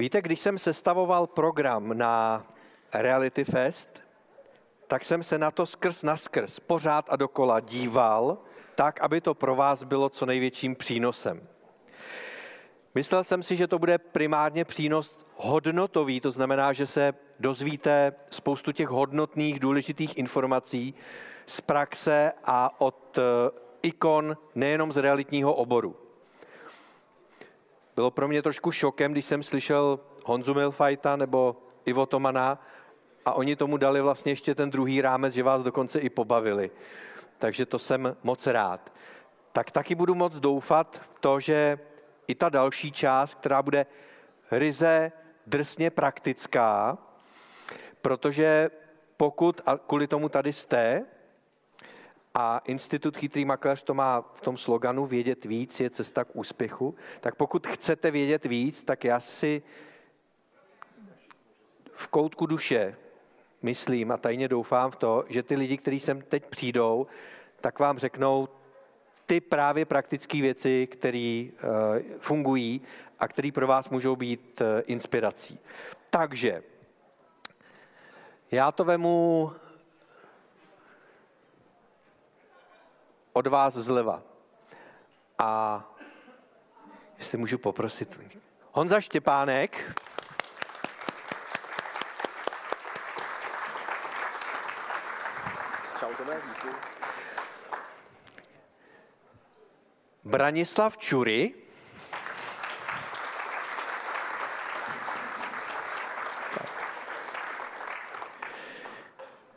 Víte, 0.00 0.22
když 0.22 0.40
jsem 0.40 0.58
sestavoval 0.58 1.26
program 1.26 1.98
na 1.98 2.46
Reality 2.94 3.44
Fest, 3.44 3.88
tak 4.86 5.04
jsem 5.04 5.22
se 5.22 5.38
na 5.38 5.50
to 5.50 5.66
skrz 5.66 6.02
na 6.02 6.16
skrz, 6.16 6.60
pořád 6.60 7.06
a 7.08 7.16
dokola 7.16 7.60
díval, 7.60 8.38
tak, 8.74 9.00
aby 9.00 9.20
to 9.20 9.34
pro 9.34 9.56
vás 9.56 9.84
bylo 9.84 10.08
co 10.08 10.26
největším 10.26 10.76
přínosem. 10.76 11.48
Myslel 12.94 13.24
jsem 13.24 13.42
si, 13.42 13.56
že 13.56 13.66
to 13.66 13.78
bude 13.78 13.98
primárně 13.98 14.64
přínos 14.64 15.26
hodnotový, 15.36 16.20
to 16.20 16.30
znamená, 16.30 16.72
že 16.72 16.86
se 16.86 17.14
dozvíte 17.40 18.12
spoustu 18.30 18.72
těch 18.72 18.88
hodnotných, 18.88 19.60
důležitých 19.60 20.18
informací 20.18 20.94
z 21.46 21.60
praxe 21.60 22.32
a 22.44 22.80
od 22.80 23.18
eh, 23.18 23.22
ikon 23.82 24.36
nejenom 24.54 24.92
z 24.92 24.96
realitního 24.96 25.54
oboru. 25.54 26.07
Bylo 27.98 28.10
pro 28.10 28.28
mě 28.28 28.42
trošku 28.42 28.72
šokem, 28.72 29.12
když 29.12 29.24
jsem 29.24 29.42
slyšel 29.42 30.00
Honzu 30.24 30.54
Milfajta 30.54 31.16
nebo 31.16 31.56
Ivo 31.84 32.06
Tomana 32.06 32.62
a 33.24 33.32
oni 33.32 33.56
tomu 33.56 33.76
dali 33.76 34.00
vlastně 34.00 34.32
ještě 34.32 34.54
ten 34.54 34.70
druhý 34.70 35.00
rámec, 35.00 35.34
že 35.34 35.42
vás 35.42 35.62
dokonce 35.62 35.98
i 35.98 36.10
pobavili. 36.10 36.70
Takže 37.38 37.66
to 37.66 37.78
jsem 37.78 38.16
moc 38.22 38.46
rád. 38.46 38.92
Tak 39.52 39.70
taky 39.70 39.94
budu 39.94 40.14
moc 40.14 40.34
doufat 40.34 41.00
v 41.14 41.20
to, 41.20 41.40
že 41.40 41.78
i 42.28 42.34
ta 42.34 42.48
další 42.48 42.92
část, 42.92 43.34
která 43.34 43.62
bude 43.62 43.86
ryze 44.50 45.12
drsně 45.46 45.90
praktická, 45.90 46.98
protože 48.02 48.70
pokud, 49.16 49.60
a 49.66 49.76
kvůli 49.76 50.06
tomu 50.06 50.28
tady 50.28 50.52
jste, 50.52 51.02
a 52.34 52.58
Institut 52.64 53.16
Chytrý 53.16 53.44
makléř 53.44 53.82
to 53.82 53.94
má 53.94 54.20
v 54.34 54.40
tom 54.40 54.56
sloganu 54.56 55.06
vědět 55.06 55.44
víc 55.44 55.80
je 55.80 55.90
cesta 55.90 56.24
k 56.24 56.36
úspěchu, 56.36 56.94
tak 57.20 57.34
pokud 57.34 57.66
chcete 57.66 58.10
vědět 58.10 58.44
víc, 58.44 58.82
tak 58.82 59.04
já 59.04 59.20
si 59.20 59.62
v 61.92 62.08
koutku 62.08 62.46
duše 62.46 62.96
myslím 63.62 64.10
a 64.10 64.16
tajně 64.16 64.48
doufám 64.48 64.90
v 64.90 64.96
to, 64.96 65.24
že 65.28 65.42
ty 65.42 65.56
lidi, 65.56 65.76
kteří 65.76 66.00
sem 66.00 66.22
teď 66.22 66.44
přijdou, 66.44 67.06
tak 67.60 67.78
vám 67.78 67.98
řeknou 67.98 68.48
ty 69.26 69.40
právě 69.40 69.84
praktické 69.84 70.40
věci, 70.40 70.86
které 70.86 71.48
uh, 71.48 71.68
fungují 72.18 72.80
a 73.18 73.28
které 73.28 73.52
pro 73.52 73.66
vás 73.66 73.88
můžou 73.88 74.16
být 74.16 74.60
uh, 74.60 74.66
inspirací. 74.86 75.58
Takže 76.10 76.62
já 78.50 78.72
to 78.72 78.84
vemu 78.84 79.52
od 83.38 83.46
vás 83.46 83.74
zleva. 83.74 84.22
A 85.38 85.84
jestli 87.18 87.38
můžu 87.38 87.58
poprosit. 87.58 88.18
Honza 88.72 89.00
Štěpánek. 89.00 89.98
Čau, 96.00 96.10
díky. 96.46 96.68
Branislav 100.24 100.98
Čury. 100.98 101.54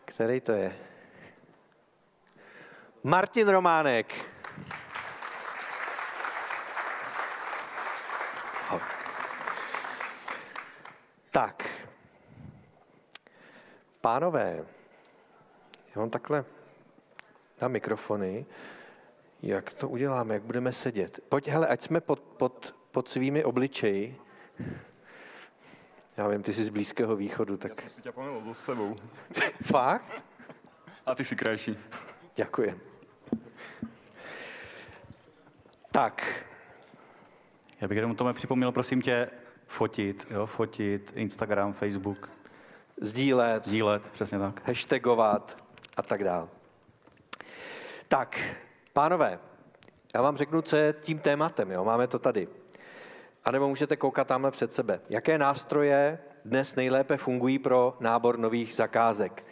Který 0.05 0.41
to 0.41 0.51
je? 0.51 0.90
Martin 3.03 3.49
Románek. 3.49 4.31
Tak. 11.31 11.63
Pánové, 14.01 14.65
já 15.95 16.01
mám 16.01 16.09
takhle 16.09 16.45
na 17.61 17.67
mikrofony. 17.67 18.45
Jak 19.41 19.73
to 19.73 19.89
uděláme, 19.89 20.33
jak 20.33 20.43
budeme 20.43 20.73
sedět? 20.73 21.19
Pojď, 21.29 21.47
hele, 21.47 21.67
ať 21.67 21.81
jsme 21.81 22.01
pod, 22.01 22.19
pod, 22.19 22.75
pod 22.91 23.09
svými 23.09 23.43
obličeji. 23.43 24.21
Já 26.17 26.27
vím, 26.27 26.43
ty 26.43 26.53
jsi 26.53 26.63
z 26.63 26.69
Blízkého 26.69 27.15
východu, 27.15 27.57
tak... 27.57 27.71
Já 27.71 27.81
jsem 27.81 27.89
si 27.89 28.01
tě 28.01 28.11
pomyl 28.11 28.43
za 28.43 28.53
sebou. 28.53 28.95
Fakt? 29.63 30.23
A 31.05 31.15
ty 31.15 31.25
jsi 31.25 31.35
krajší. 31.35 31.77
Děkuji. 32.35 32.90
Tak. 35.91 36.45
Já 37.81 37.87
bych 37.87 37.95
jenom 37.95 38.15
tomu 38.15 38.33
připomněl, 38.33 38.71
prosím 38.71 39.01
tě, 39.01 39.29
fotit, 39.67 40.27
jo, 40.29 40.45
fotit, 40.45 41.11
Instagram, 41.15 41.73
Facebook. 41.73 42.29
Sdílet. 43.01 43.65
Sdílet, 43.65 44.09
přesně 44.09 44.39
tak. 44.39 44.67
Hashtagovat 44.67 45.63
a 45.97 46.01
tak 46.01 46.23
dále. 46.23 46.47
Tak, 48.07 48.39
pánové, 48.93 49.39
já 50.15 50.21
vám 50.21 50.37
řeknu, 50.37 50.61
co 50.61 50.75
je 50.75 50.93
tím 50.93 51.19
tématem. 51.19 51.71
Jo? 51.71 51.85
Máme 51.85 52.07
to 52.07 52.19
tady. 52.19 52.47
A 53.43 53.51
nebo 53.51 53.67
můžete 53.67 53.97
koukat 53.97 54.27
tamhle 54.27 54.51
před 54.51 54.73
sebe. 54.73 54.99
Jaké 55.09 55.37
nástroje 55.37 56.19
dnes 56.45 56.75
nejlépe 56.75 57.17
fungují 57.17 57.59
pro 57.59 57.97
nábor 57.99 58.39
nových 58.39 58.73
zakázek? 58.73 59.45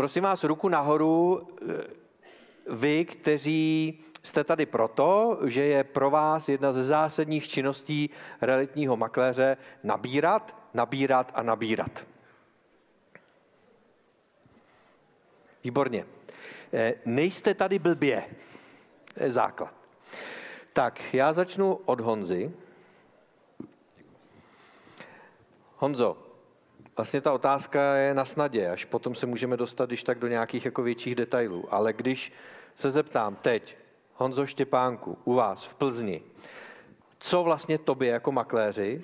Prosím 0.00 0.22
vás, 0.22 0.44
ruku 0.44 0.68
nahoru 0.68 1.48
e, 1.62 2.74
vy, 2.74 3.04
kteří 3.04 3.98
jste 4.22 4.44
tady 4.44 4.66
proto, 4.66 5.38
že 5.44 5.64
je 5.64 5.84
pro 5.84 6.10
vás 6.10 6.48
jedna 6.48 6.72
ze 6.72 6.84
zásadních 6.84 7.48
činností 7.48 8.10
realitního 8.40 8.96
makléře 8.96 9.56
nabírat, 9.82 10.56
nabírat 10.74 11.32
a 11.34 11.42
nabírat. 11.42 12.06
Výborně. 15.64 16.06
Eh, 16.72 16.94
nejste 17.04 17.54
tady 17.54 17.78
blbě. 17.78 18.24
Základ. 19.26 19.74
Tak, 20.72 21.14
já 21.14 21.32
začnu 21.32 21.74
od 21.74 22.00
Honzy. 22.00 22.52
Honzo, 25.76 26.29
vlastně 27.00 27.20
ta 27.20 27.32
otázka 27.32 27.96
je 27.96 28.14
na 28.14 28.24
snadě, 28.24 28.68
až 28.68 28.84
potom 28.84 29.14
se 29.14 29.26
můžeme 29.26 29.56
dostat, 29.56 29.86
když 29.86 30.04
tak 30.04 30.18
do 30.18 30.28
nějakých 30.28 30.64
jako 30.64 30.82
větších 30.82 31.14
detailů. 31.14 31.64
Ale 31.70 31.92
když 31.92 32.32
se 32.74 32.90
zeptám 32.90 33.36
teď, 33.36 33.76
Honzo 34.14 34.46
Štěpánku, 34.46 35.18
u 35.24 35.34
vás 35.34 35.64
v 35.64 35.74
Plzni, 35.74 36.22
co 37.18 37.42
vlastně 37.42 37.78
tobě 37.78 38.10
jako 38.10 38.32
makléři, 38.32 39.02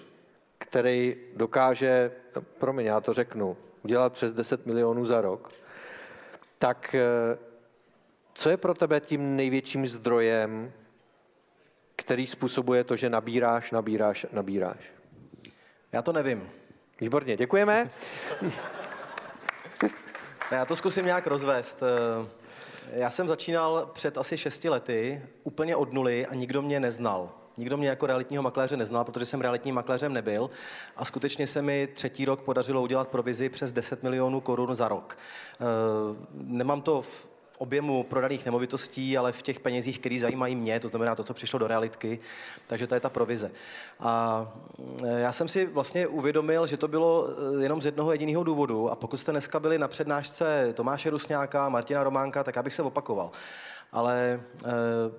který 0.59 1.17
dokáže, 1.37 2.13
promiň, 2.59 2.87
já 2.87 3.01
to 3.01 3.13
řeknu, 3.13 3.57
udělat 3.83 4.13
přes 4.13 4.33
10 4.33 4.67
milionů 4.67 5.05
za 5.05 5.21
rok, 5.21 5.53
tak 6.59 6.95
eh, 6.95 7.39
co 8.35 8.51
je 8.51 8.57
pro 8.57 8.75
tebe 8.75 9.01
tím 9.01 9.37
největším 9.37 9.87
zdrojem, 9.87 10.73
který 11.97 12.27
způsobuje 12.27 12.85
to, 12.85 12.97
že 12.97 13.11
nabíráš, 13.11 13.73
nabíráš, 13.73 14.27
nabíráš? 14.33 14.93
Já 15.93 16.03
to 16.03 16.13
nevím. 16.13 16.51
Výborně, 17.01 17.37
děkujeme. 17.37 17.91
Já 20.51 20.65
to 20.65 20.77
zkusím 20.77 21.05
nějak 21.05 21.27
rozvést. 21.27 21.83
Eh, 21.83 22.29
já 22.93 23.11
jsem 23.11 23.29
začínal 23.29 23.91
před 23.93 24.19
asi 24.19 24.39
šesti 24.39 24.69
lety 24.69 25.23
úplně 25.45 25.77
od 25.77 25.93
nuly 25.93 26.27
a 26.27 26.35
nikdo 26.35 26.63
mě 26.63 26.81
neznal. 26.81 27.31
Nikdo 27.57 27.77
mě 27.77 27.89
jako 27.89 28.07
realitního 28.07 28.43
makléře 28.43 28.77
neznal, 28.77 29.05
protože 29.05 29.27
jsem 29.27 29.41
realitním 29.41 29.75
makléřem 29.75 30.13
nebyl 30.13 30.51
a 30.97 31.05
skutečně 31.05 31.47
se 31.47 31.63
mi 31.63 31.89
třetí 31.93 32.25
rok 32.25 32.43
podařilo 32.43 32.83
udělat 32.83 33.09
provizi 33.09 33.49
přes 33.49 33.73
10 33.73 34.03
milionů 34.03 34.41
korun 34.41 34.75
za 34.75 34.89
rok. 34.89 35.19
Eh, 35.55 35.65
nemám 36.35 36.83
to 36.83 37.03
v 37.03 37.27
objemu 37.59 38.03
prodaných 38.03 38.45
nemovitostí, 38.47 39.19
ale 39.19 39.33
v 39.33 39.43
těch 39.43 39.61
penězích, 39.61 39.99
které 39.99 40.19
zajímají 40.21 40.57
mě, 40.57 40.81
to 40.81 40.89
znamená 40.89 41.15
to, 41.15 41.25
co 41.25 41.35
přišlo 41.35 41.59
do 41.59 41.67
realitky, 41.67 42.19
takže 42.67 42.87
to 42.87 42.95
je 42.95 43.01
ta 43.01 43.09
provize. 43.09 43.51
A 44.01 44.47
e, 45.05 45.21
já 45.21 45.33
jsem 45.33 45.49
si 45.49 45.67
vlastně 45.67 46.07
uvědomil, 46.07 46.67
že 46.67 46.77
to 46.77 46.89
bylo 46.89 47.29
e, 47.29 47.63
jenom 47.63 47.83
z 47.83 47.85
jednoho 47.85 48.13
jediného 48.13 48.45
důvodu 48.45 48.91
a 48.91 48.97
pokud 48.97 49.17
jste 49.17 49.33
dneska 49.33 49.61
byli 49.61 49.79
na 49.79 49.89
přednášce 49.89 50.73
Tomáše 50.75 51.11
Rusňáka, 51.11 51.69
Martina 51.69 52.05
Románka, 52.05 52.45
tak 52.45 52.57
abych 52.57 52.75
se 52.75 52.83
opakoval 52.83 53.31
ale 53.93 54.21
e, 54.31 54.41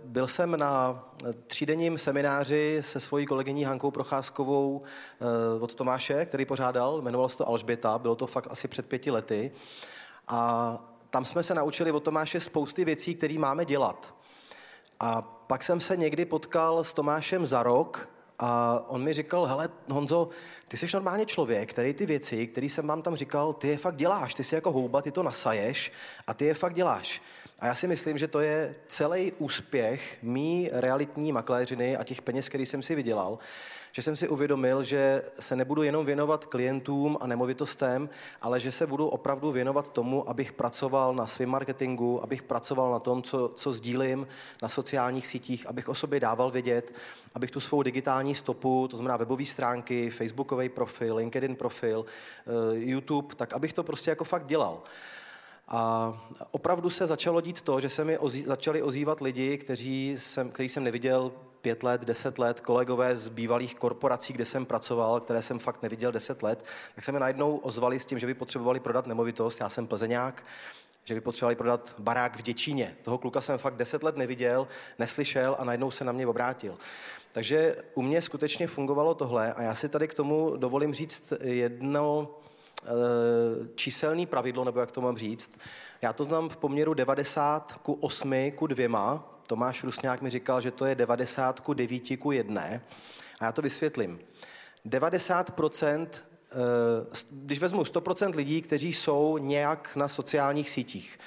byl 0.06 0.28
jsem 0.28 0.58
na 0.58 1.04
třídenním 1.48 1.98
semináři 1.98 2.80
se 2.82 3.00
svojí 3.00 3.26
kolegyní 3.26 3.64
Hankou 3.64 3.92
Procházkovou 3.92 4.82
od 5.60 5.76
Tomáše, 5.76 6.26
který 6.26 6.46
pořádal, 6.46 7.02
jmenovalo 7.02 7.30
se 7.30 7.38
to 7.38 7.48
Alžběta, 7.48 7.98
bylo 7.98 8.16
to 8.16 8.28
fakt 8.28 8.48
asi 8.50 8.68
před 8.68 8.86
pěti 8.86 9.12
lety. 9.12 9.52
A 10.28 10.97
tam 11.10 11.26
jsme 11.26 11.44
se 11.44 11.54
naučili 11.54 11.92
od 11.92 12.04
Tomáše 12.04 12.40
spousty 12.40 12.86
věcí, 12.86 13.16
které 13.16 13.40
máme 13.40 13.66
dělat. 13.66 14.16
A 15.00 15.22
pak 15.22 15.64
jsem 15.64 15.80
se 15.80 15.98
někdy 15.98 16.26
potkal 16.26 16.84
s 16.84 16.94
Tomášem 16.94 17.46
za 17.46 17.64
rok 17.64 18.10
a 18.40 18.80
on 18.88 19.04
mi 19.04 19.14
říkal, 19.14 19.46
hele 19.46 19.70
Honzo, 19.90 20.30
ty 20.68 20.78
jsi 20.78 20.88
normálně 20.94 21.26
člověk, 21.26 21.70
který 21.70 21.94
ty 21.94 22.06
věci, 22.06 22.48
které 22.48 22.66
jsem 22.68 22.88
vám 22.88 23.02
tam 23.02 23.16
říkal, 23.16 23.54
ty 23.54 23.68
je 23.68 23.78
fakt 23.78 23.96
děláš, 23.96 24.34
ty 24.34 24.44
jsi 24.44 24.56
jako 24.56 24.72
houba, 24.72 25.02
ty 25.02 25.12
to 25.12 25.24
nasaješ 25.24 25.92
a 26.28 26.34
ty 26.34 26.46
je 26.46 26.54
fakt 26.54 26.74
děláš. 26.74 27.22
A 27.60 27.66
já 27.68 27.76
si 27.76 27.88
myslím, 27.88 28.18
že 28.18 28.28
to 28.28 28.40
je 28.40 28.76
celý 28.88 29.32
úspěch 29.32 30.18
mý 30.22 30.70
realitní 30.74 31.32
makléřiny 31.32 31.98
a 31.98 32.04
těch 32.04 32.22
peněz, 32.22 32.50
který 32.50 32.66
jsem 32.66 32.82
si 32.82 32.96
vydělal, 32.96 33.40
že 33.92 34.02
jsem 34.02 34.16
si 34.16 34.28
uvědomil, 34.28 34.84
že 34.84 35.22
se 35.40 35.56
nebudu 35.56 35.84
jenom 35.84 36.06
věnovat 36.06 36.46
klientům 36.46 37.18
a 37.22 37.28
nemovitostem, 37.28 38.10
ale 38.42 38.60
že 38.60 38.72
se 38.72 38.88
budu 38.88 39.08
opravdu 39.08 39.52
věnovat 39.52 39.90
tomu, 39.90 40.30
abych 40.30 40.54
pracoval 40.54 41.16
na 41.16 41.28
svém 41.28 41.50
marketingu, 41.50 42.24
abych 42.24 42.44
pracoval 42.44 42.92
na 42.92 43.00
tom, 43.00 43.24
co, 43.24 43.52
co 43.56 43.72
sdílím 43.72 44.28
na 44.62 44.70
sociálních 44.70 45.28
sítích, 45.28 45.68
abych 45.68 45.90
o 45.90 45.96
sobě 45.96 46.20
dával 46.20 46.52
vědět, 46.52 46.94
abych 47.36 47.52
tu 47.52 47.60
svou 47.60 47.84
digitální 47.84 48.36
stopu, 48.36 48.88
to 48.88 48.98
znamená 48.98 49.18
webové 49.18 49.46
stránky, 49.46 50.10
facebookový 50.10 50.70
profil, 50.70 51.16
LinkedIn 51.16 51.56
profil, 51.56 52.06
eh, 52.06 52.52
YouTube, 52.74 53.36
tak 53.36 53.54
abych 53.54 53.74
to 53.74 53.84
prostě 53.84 54.10
jako 54.10 54.24
fakt 54.24 54.48
dělal. 54.48 54.82
A 55.68 56.14
opravdu 56.52 56.90
se 56.90 57.08
začalo 57.08 57.42
dít 57.42 57.62
to, 57.62 57.80
že 57.80 57.90
se 57.90 58.04
mi 58.04 58.18
ozí, 58.18 58.44
začali 58.44 58.82
ozývat 58.82 59.22
lidi, 59.22 59.58
kteří 59.58 60.16
jsem, 60.18 60.52
který 60.52 60.70
jsem 60.70 60.84
neviděl 60.84 61.32
pět 61.68 61.84
let, 61.84 62.02
deset 62.02 62.40
let, 62.40 62.60
kolegové 62.60 63.16
z 63.16 63.28
bývalých 63.30 63.76
korporací, 63.76 64.34
kde 64.34 64.46
jsem 64.46 64.66
pracoval, 64.66 65.20
které 65.20 65.42
jsem 65.42 65.60
fakt 65.60 65.84
neviděl 65.84 66.12
deset 66.12 66.44
let, 66.44 66.66
tak 66.96 67.04
se 67.04 67.12
mi 67.12 67.20
najednou 67.20 67.58
ozvali 67.58 68.00
s 68.00 68.06
tím, 68.06 68.20
že 68.20 68.28
by 68.28 68.34
potřebovali 68.34 68.80
prodat 68.80 69.08
nemovitost. 69.08 69.60
Já 69.60 69.70
jsem 69.70 69.88
plzeňák, 69.88 70.44
že 71.04 71.14
by 71.14 71.22
potřebovali 71.22 71.56
prodat 71.56 71.96
barák 72.00 72.38
v 72.38 72.42
Děčíně. 72.42 72.96
Toho 73.04 73.18
kluka 73.18 73.42
jsem 73.42 73.58
fakt 73.58 73.76
deset 73.76 74.04
let 74.04 74.18
neviděl, 74.18 74.68
neslyšel 75.00 75.56
a 75.60 75.64
najednou 75.64 75.92
se 75.92 76.06
na 76.06 76.12
mě 76.12 76.28
obrátil. 76.28 76.78
Takže 77.32 77.76
u 77.94 78.02
mě 78.02 78.22
skutečně 78.22 78.68
fungovalo 78.68 79.14
tohle 79.14 79.54
a 79.54 79.62
já 79.62 79.76
si 79.76 79.90
tady 79.90 80.08
k 80.08 80.14
tomu 80.14 80.58
dovolím 80.58 80.94
říct 80.94 81.34
jedno 81.42 82.30
e, 82.84 82.90
číselný 83.76 84.26
pravidlo, 84.26 84.64
nebo 84.64 84.80
jak 84.80 84.92
to 84.92 85.02
mám 85.02 85.18
říct. 85.18 85.60
Já 86.02 86.14
to 86.14 86.24
znám 86.24 86.50
v 86.50 86.58
poměru 86.58 86.94
90 86.94 87.74
ku 87.84 87.94
8 87.94 88.52
ku 88.56 88.68
2. 88.68 89.37
Tomáš 89.48 89.84
Rusňák 89.84 90.22
mi 90.22 90.30
říkal, 90.30 90.62
že 90.62 90.72
to 90.72 90.86
je 90.86 90.96
90 90.96 91.60
ku 91.60 91.74
9 91.74 92.18
ku 92.20 92.32
1. 92.32 92.62
A 93.40 93.46
já 93.46 93.52
to 93.52 93.62
vysvětlím. 93.62 94.20
90% 94.86 96.08
když 97.32 97.60
vezmu 97.60 97.84
100% 97.84 98.36
lidí, 98.36 98.62
kteří 98.62 98.94
jsou 98.94 99.38
nějak 99.38 99.96
na 99.96 100.08
sociálních 100.08 100.70
sítích, 100.70 101.20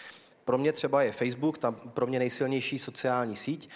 pro 0.45 0.59
mě 0.59 0.73
třeba 0.73 1.03
je 1.03 1.13
Facebook, 1.13 1.59
tam 1.59 1.75
pro 1.75 2.07
mě 2.07 2.19
nejsilnější 2.19 2.79
sociální 2.79 3.37
síť, 3.37 3.69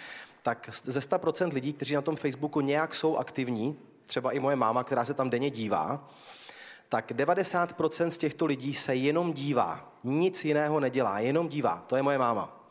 tak 0.43 0.71
ze 0.73 1.01
100% 1.01 1.53
lidí, 1.53 1.73
kteří 1.73 1.95
na 1.95 2.03
tom 2.03 2.17
Facebooku 2.17 2.61
nějak 2.61 2.95
jsou 2.95 3.17
aktivní, 3.17 3.77
třeba 4.07 4.33
i 4.33 4.41
moje 4.41 4.57
máma, 4.57 4.85
která 4.85 5.05
se 5.05 5.15
tam 5.15 5.31
denně 5.31 5.51
dívá, 5.51 6.09
tak 6.89 7.11
90% 7.11 8.09
z 8.09 8.19
těchto 8.19 8.47
lidí 8.47 8.75
se 8.75 8.95
jenom 8.95 9.33
dívá. 9.33 9.93
Nic 10.05 10.45
jiného 10.45 10.81
nedělá, 10.81 11.19
jenom 11.19 11.49
dívá. 11.49 11.85
To 11.87 11.97
je 11.97 12.03
moje 12.03 12.19
máma. 12.19 12.64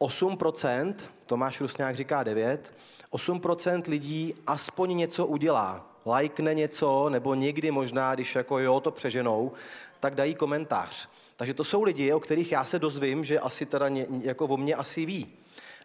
8%, 0.00 0.94
Tomáš 1.26 1.60
Rusňák 1.60 1.96
říká 1.96 2.22
9, 2.22 2.74
8% 3.12 3.82
lidí 3.90 4.34
aspoň 4.46 4.96
něco 4.96 5.26
udělá. 5.26 5.86
Lajkne 6.06 6.54
něco, 6.54 7.08
nebo 7.08 7.34
někdy 7.34 7.70
možná, 7.70 8.14
když 8.14 8.34
jako 8.34 8.58
jo, 8.58 8.80
to 8.80 8.90
přeženou, 8.90 9.52
tak 10.00 10.14
dají 10.14 10.34
komentář. 10.34 11.08
Takže 11.36 11.54
to 11.54 11.64
jsou 11.64 11.82
lidi, 11.82 12.12
o 12.12 12.20
kterých 12.20 12.52
já 12.52 12.64
se 12.64 12.78
dozvím, 12.78 13.24
že 13.24 13.40
asi 13.40 13.66
teda 13.66 13.88
ně, 13.88 14.06
jako 14.20 14.44
o 14.46 14.56
mě 14.56 14.74
asi 14.74 15.06
ví 15.06 15.32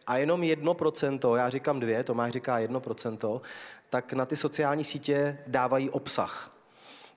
a 0.08 0.18
jenom 0.18 0.44
jedno 0.44 0.74
procento, 0.74 1.36
já 1.36 1.50
říkám 1.50 1.80
dvě, 1.80 2.04
Tomáš 2.04 2.32
říká 2.32 2.60
jedno 2.60 2.80
procento, 2.80 3.42
tak 3.90 4.14
na 4.14 4.26
ty 4.26 4.36
sociální 4.36 4.84
sítě 4.84 5.38
dávají 5.48 5.90
obsah. 5.90 6.52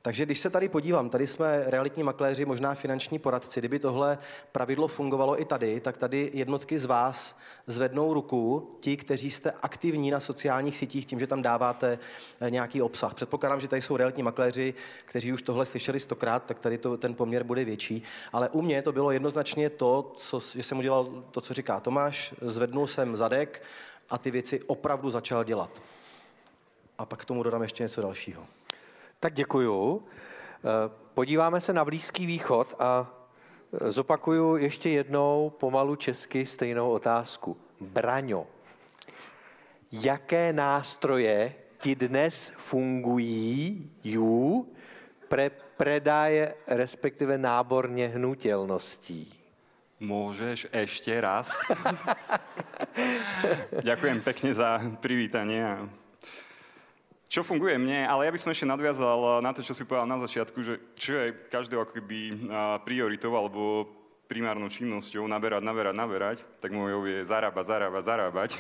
Takže 0.07 0.27
když 0.27 0.41
se 0.41 0.51
tady 0.51 0.69
podívám, 0.69 1.11
tady 1.11 1.27
jsme 1.27 1.65
realitní 1.67 2.03
makléři, 2.03 2.45
možná 2.45 2.75
finanční 2.75 3.19
poradci, 3.19 3.61
kdyby 3.61 3.79
tohle 3.79 4.19
pravidlo 4.53 4.89
fungovalo 4.89 5.41
i 5.41 5.45
tady, 5.45 5.81
tak 5.81 5.97
tady 5.97 6.31
jednotky 6.35 6.79
z 6.79 6.85
vás 6.85 7.39
zvednou 7.67 8.15
ruku, 8.15 8.71
ti, 8.81 8.97
kteří 8.97 9.31
jste 9.31 9.53
aktivní 9.63 10.11
na 10.11 10.21
sociálních 10.21 10.77
sítích 10.77 11.07
tím, 11.07 11.21
že 11.21 11.27
tam 11.27 11.43
dáváte 11.43 11.99
eh, 12.41 12.51
nějaký 12.51 12.83
obsah. 12.83 13.15
Předpokládám, 13.15 13.61
že 13.61 13.69
tady 13.69 13.83
jsou 13.83 13.97
realitní 13.97 14.23
makléři, 14.23 14.75
kteří 15.05 15.33
už 15.33 15.43
tohle 15.43 15.67
slyšeli 15.67 16.01
stokrát, 16.01 16.45
tak 16.45 16.59
tady 16.59 16.79
to, 16.79 16.97
ten 16.97 17.15
poměr 17.15 17.45
bude 17.45 17.65
větší. 17.65 18.03
Ale 18.33 18.49
u 18.49 18.63
mě 18.63 18.83
to 18.83 18.93
bylo 18.93 19.11
jednoznačně 19.11 19.71
to, 19.71 20.13
co, 20.17 20.41
že 20.41 20.63
jsem 20.63 20.79
udělal 20.79 21.25
to, 21.31 21.41
co 21.41 21.55
říká 21.55 21.81
Tomáš, 21.81 22.35
zvednul 22.41 22.87
jsem 22.87 23.17
zadek 23.17 23.63
a 24.11 24.19
ty 24.19 24.31
věci 24.31 24.63
opravdu 24.63 25.11
začal 25.11 25.45
dělat. 25.45 25.83
A 26.99 27.05
pak 27.05 27.23
k 27.23 27.25
tomu 27.25 27.43
dodám 27.43 27.63
ještě 27.63 27.83
něco 27.83 28.03
dalšího. 28.03 28.47
Tak 29.25 29.35
děkuju. 29.35 30.05
Eh, 30.05 30.91
podíváme 31.15 31.61
se 31.61 31.73
na 31.73 31.85
Blízký 31.85 32.27
východ 32.27 32.75
a 32.79 33.09
eh, 33.81 33.93
zopakuju 33.93 34.57
ještě 34.57 34.89
jednou 34.91 35.53
pomalu 35.61 35.97
česky 35.97 36.47
stejnou 36.47 36.91
otázku. 36.91 37.57
Braňo, 37.81 38.47
jaké 39.93 40.53
nástroje 40.53 41.55
ti 41.79 41.95
dnes 41.95 42.53
fungují 42.57 43.91
jú, 44.05 44.69
pre 45.29 45.51
predaje, 45.77 46.55
respektive 46.69 47.39
náborně 47.39 48.09
hnutelností? 48.09 49.33
Môžeš 50.05 50.69
ešte 50.69 51.17
raz? 51.21 51.49
Ďakujem 53.89 54.21
pekne 54.21 54.53
za 54.53 54.77
privítanie 55.01 55.65
a 55.65 56.04
čo 57.29 57.41
funguje 57.43 57.81
mne, 57.81 58.07
ale 58.07 58.29
ja 58.29 58.33
by 58.35 58.39
som 58.39 58.53
ešte 58.53 58.69
nadviazal 58.69 59.41
na 59.41 59.51
to, 59.51 59.65
čo 59.65 59.75
si 59.75 59.89
povedal 59.89 60.07
na 60.07 60.21
začiatku, 60.21 60.59
že 60.61 60.75
čo 60.95 61.13
je 61.19 61.27
každou 61.49 61.83
ako 61.83 61.99
keby 61.99 62.51
prioritou 62.85 63.35
alebo 63.35 63.89
primárnou 64.29 64.73
činnosťou 64.73 65.29
naberať, 65.29 65.63
naberať, 65.65 65.95
naberať, 65.95 66.39
tak 66.61 66.73
mojou 66.73 67.05
je 67.05 67.29
zarábať, 67.29 67.65
zarábať, 67.65 68.03
zarábať. 68.05 68.51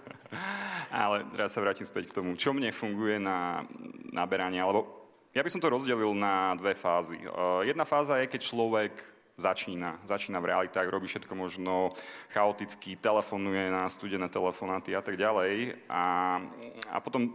ale 0.90 1.22
teraz 1.34 1.54
sa 1.54 1.62
vrátim 1.62 1.86
späť 1.86 2.10
k 2.10 2.16
tomu, 2.18 2.34
čo 2.34 2.50
mne 2.50 2.74
funguje 2.74 3.22
na 3.22 3.62
naberanie, 4.10 4.58
alebo 4.58 5.00
ja 5.30 5.46
by 5.46 5.50
som 5.50 5.62
to 5.62 5.70
rozdelil 5.70 6.10
na 6.10 6.58
dve 6.58 6.74
fázy. 6.74 7.22
Jedna 7.62 7.86
fáza 7.86 8.18
je, 8.18 8.26
keď 8.26 8.40
človek 8.42 8.92
začína. 9.38 10.02
Začína 10.02 10.42
v 10.42 10.50
realitách, 10.50 10.90
robí 10.90 11.06
všetko 11.06 11.32
možno 11.38 11.94
chaoticky, 12.34 12.98
telefonuje 12.98 13.70
na 13.70 13.86
studené 13.86 14.26
telefonáty 14.26 14.92
a 14.92 15.00
tak 15.00 15.14
ďalej. 15.14 15.78
A, 15.86 16.02
a 16.90 16.98
potom 16.98 17.30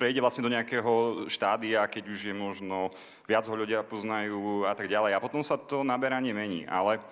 prejde 0.00 0.24
vlastne 0.24 0.40
do 0.40 0.48
nejakého 0.48 1.28
štádia, 1.28 1.84
keď 1.84 2.08
už 2.08 2.32
je 2.32 2.34
možno 2.34 2.88
viac 3.28 3.44
ho 3.44 3.52
ľudia 3.52 3.84
poznajú 3.84 4.64
a 4.64 4.72
tak 4.72 4.88
ďalej. 4.88 5.12
A 5.12 5.20
potom 5.20 5.44
sa 5.44 5.60
to 5.60 5.84
naberanie 5.84 6.32
mení. 6.32 6.64
Ale 6.64 7.04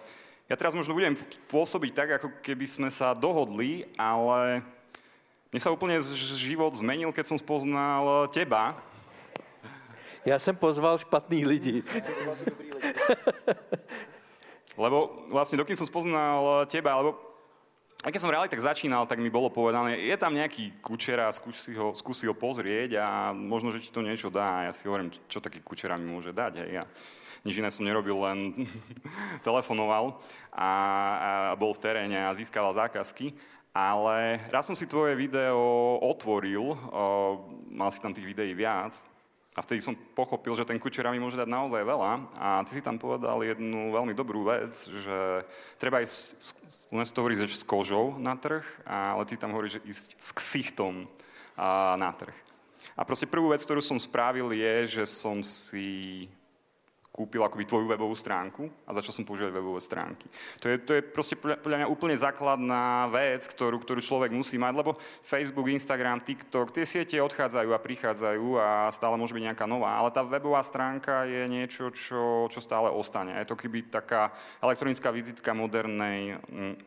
ja 0.49 0.57
teraz 0.57 0.73
možno 0.73 0.97
budem 0.97 1.13
pôsobiť 1.53 1.93
tak, 1.93 2.09
ako 2.17 2.41
keby 2.41 2.65
sme 2.65 2.89
sa 2.89 3.13
dohodli, 3.13 3.85
ale 4.01 4.65
mne 5.53 5.61
sa 5.61 5.69
úplne 5.69 6.01
život 6.41 6.73
zmenil, 6.73 7.13
keď 7.13 7.29
som 7.29 7.37
spoznal 7.37 8.33
teba. 8.33 8.73
Já 10.25 10.39
jsem 10.39 10.57
pozval 10.57 10.99
špatných 10.99 11.47
lidí. 11.47 11.85
lebo 14.79 15.27
vlastne 15.29 15.59
dokým 15.59 15.77
som 15.77 15.89
spoznal 15.89 16.65
teba, 16.71 16.97
lebo 17.03 17.28
a 17.99 18.15
keď 18.15 18.21
som 18.23 18.31
reálne 18.31 18.47
tak 18.47 18.63
začínal, 18.63 19.11
tak 19.11 19.19
mi 19.19 19.27
bolo 19.27 19.51
povedané, 19.51 19.99
je 19.99 20.15
tam 20.15 20.31
nejaký 20.31 20.79
kučera, 20.79 21.35
skús 21.35 21.67
si 21.67 21.75
ho, 21.75 21.91
skús 21.99 22.23
si 22.23 22.31
ho 22.31 22.35
pozrieť 22.35 22.95
a 23.03 23.35
možno, 23.35 23.75
že 23.75 23.83
ti 23.83 23.91
to 23.91 24.07
niečo 24.07 24.31
dá. 24.31 24.63
A 24.63 24.65
ja 24.71 24.73
si 24.73 24.87
hovorím, 24.87 25.11
čo 25.27 25.43
taký 25.43 25.59
kučera 25.59 25.99
mi 25.99 26.07
môže 26.07 26.31
dať. 26.31 26.63
Hej. 26.63 26.73
A 26.79 26.85
nič 27.43 27.59
iné 27.59 27.67
som 27.75 27.83
nerobil, 27.83 28.15
len 28.23 28.55
telefonoval 29.47 30.15
a, 30.55 30.71
a 30.71 31.31
bol 31.59 31.75
v 31.75 31.83
teréne 31.83 32.23
a 32.23 32.39
získaval 32.39 32.79
zákazky. 32.79 33.35
Ale 33.75 34.47
raz 34.47 34.71
som 34.71 34.79
si 34.79 34.87
tvoje 34.87 35.19
video 35.19 35.59
otvoril, 35.99 36.63
o, 36.63 36.79
mal 37.67 37.91
si 37.91 37.99
tam 37.99 38.15
tých 38.15 38.27
videí 38.27 38.55
viac, 38.55 38.95
a 39.59 39.63
vtedy 39.67 39.83
som 39.83 39.99
pochopil, 40.15 40.55
že 40.55 40.63
ten 40.63 40.79
kučera 40.79 41.11
mi 41.11 41.19
môže 41.19 41.35
dať 41.35 41.51
naozaj 41.51 41.83
veľa. 41.83 42.11
A 42.39 42.63
ty 42.63 42.79
si 42.79 42.83
tam 42.85 42.95
povedal 42.95 43.43
jednu 43.43 43.91
veľmi 43.91 44.15
dobrú 44.15 44.47
vec, 44.47 44.71
že 44.87 45.43
treba 45.83 45.99
ísť 45.99 46.39
nás 46.97 47.13
to 47.13 47.21
hovorí, 47.21 47.37
že 47.37 47.53
s 47.53 47.69
kožou 47.69 48.17
na 48.17 48.33
trh, 48.33 48.65
ale 48.89 49.29
ty 49.29 49.37
tam 49.37 49.53
hovoríš, 49.53 49.77
že 49.77 49.85
ísť 49.85 50.09
s 50.17 50.31
ksichtom 50.33 51.05
na 52.01 52.11
trh. 52.17 52.33
A 52.97 53.05
proste 53.05 53.29
prvú 53.29 53.53
vec, 53.53 53.61
ktorú 53.61 53.85
som 53.85 54.01
spravil, 54.01 54.57
je, 54.57 55.03
že 55.03 55.05
som 55.05 55.45
si 55.45 56.27
kúpil 57.19 57.43
akoby 57.43 57.67
tvoju 57.67 57.91
webovú 57.91 58.15
stránku 58.15 58.71
a 58.87 58.95
začal 58.95 59.11
som 59.11 59.27
používať 59.27 59.51
webové 59.51 59.83
stránky. 59.83 60.31
To 60.63 60.71
je, 60.71 60.79
to 60.79 60.93
je 60.95 61.03
proste 61.03 61.35
podľa 61.35 61.83
mňa 61.83 61.91
úplne 61.91 62.15
základná 62.15 63.11
vec, 63.11 63.43
ktorú, 63.51 63.83
ktorú 63.83 63.99
človek 63.99 64.31
musí 64.31 64.55
mať, 64.55 64.79
lebo 64.79 64.95
Facebook, 65.27 65.67
Instagram, 65.67 66.23
TikTok, 66.23 66.71
tie 66.71 66.87
siete 66.87 67.19
odchádzajú 67.19 67.75
a 67.75 67.83
prichádzajú 67.83 68.47
a 68.55 68.69
stále 68.95 69.19
môže 69.19 69.35
byť 69.35 69.51
nejaká 69.51 69.67
nová, 69.67 69.99
ale 69.99 70.15
tá 70.15 70.23
webová 70.23 70.63
stránka 70.63 71.27
je 71.27 71.43
niečo, 71.51 71.91
čo, 71.91 72.47
čo 72.47 72.61
stále 72.63 72.87
ostane. 72.87 73.35
Je 73.43 73.51
to 73.51 73.59
keby 73.59 73.91
taká 73.91 74.31
elektronická 74.63 75.11
vizitka 75.11 75.51
modernej, 75.51 76.39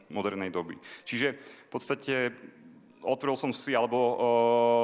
modernej 0.08 0.48
doby. 0.48 0.80
Čiže 1.04 1.36
v 1.68 1.70
podstate 1.70 2.32
otvoril 3.04 3.38
som 3.38 3.52
si, 3.52 3.74
alebo 3.74 3.98
uh, 3.98 4.18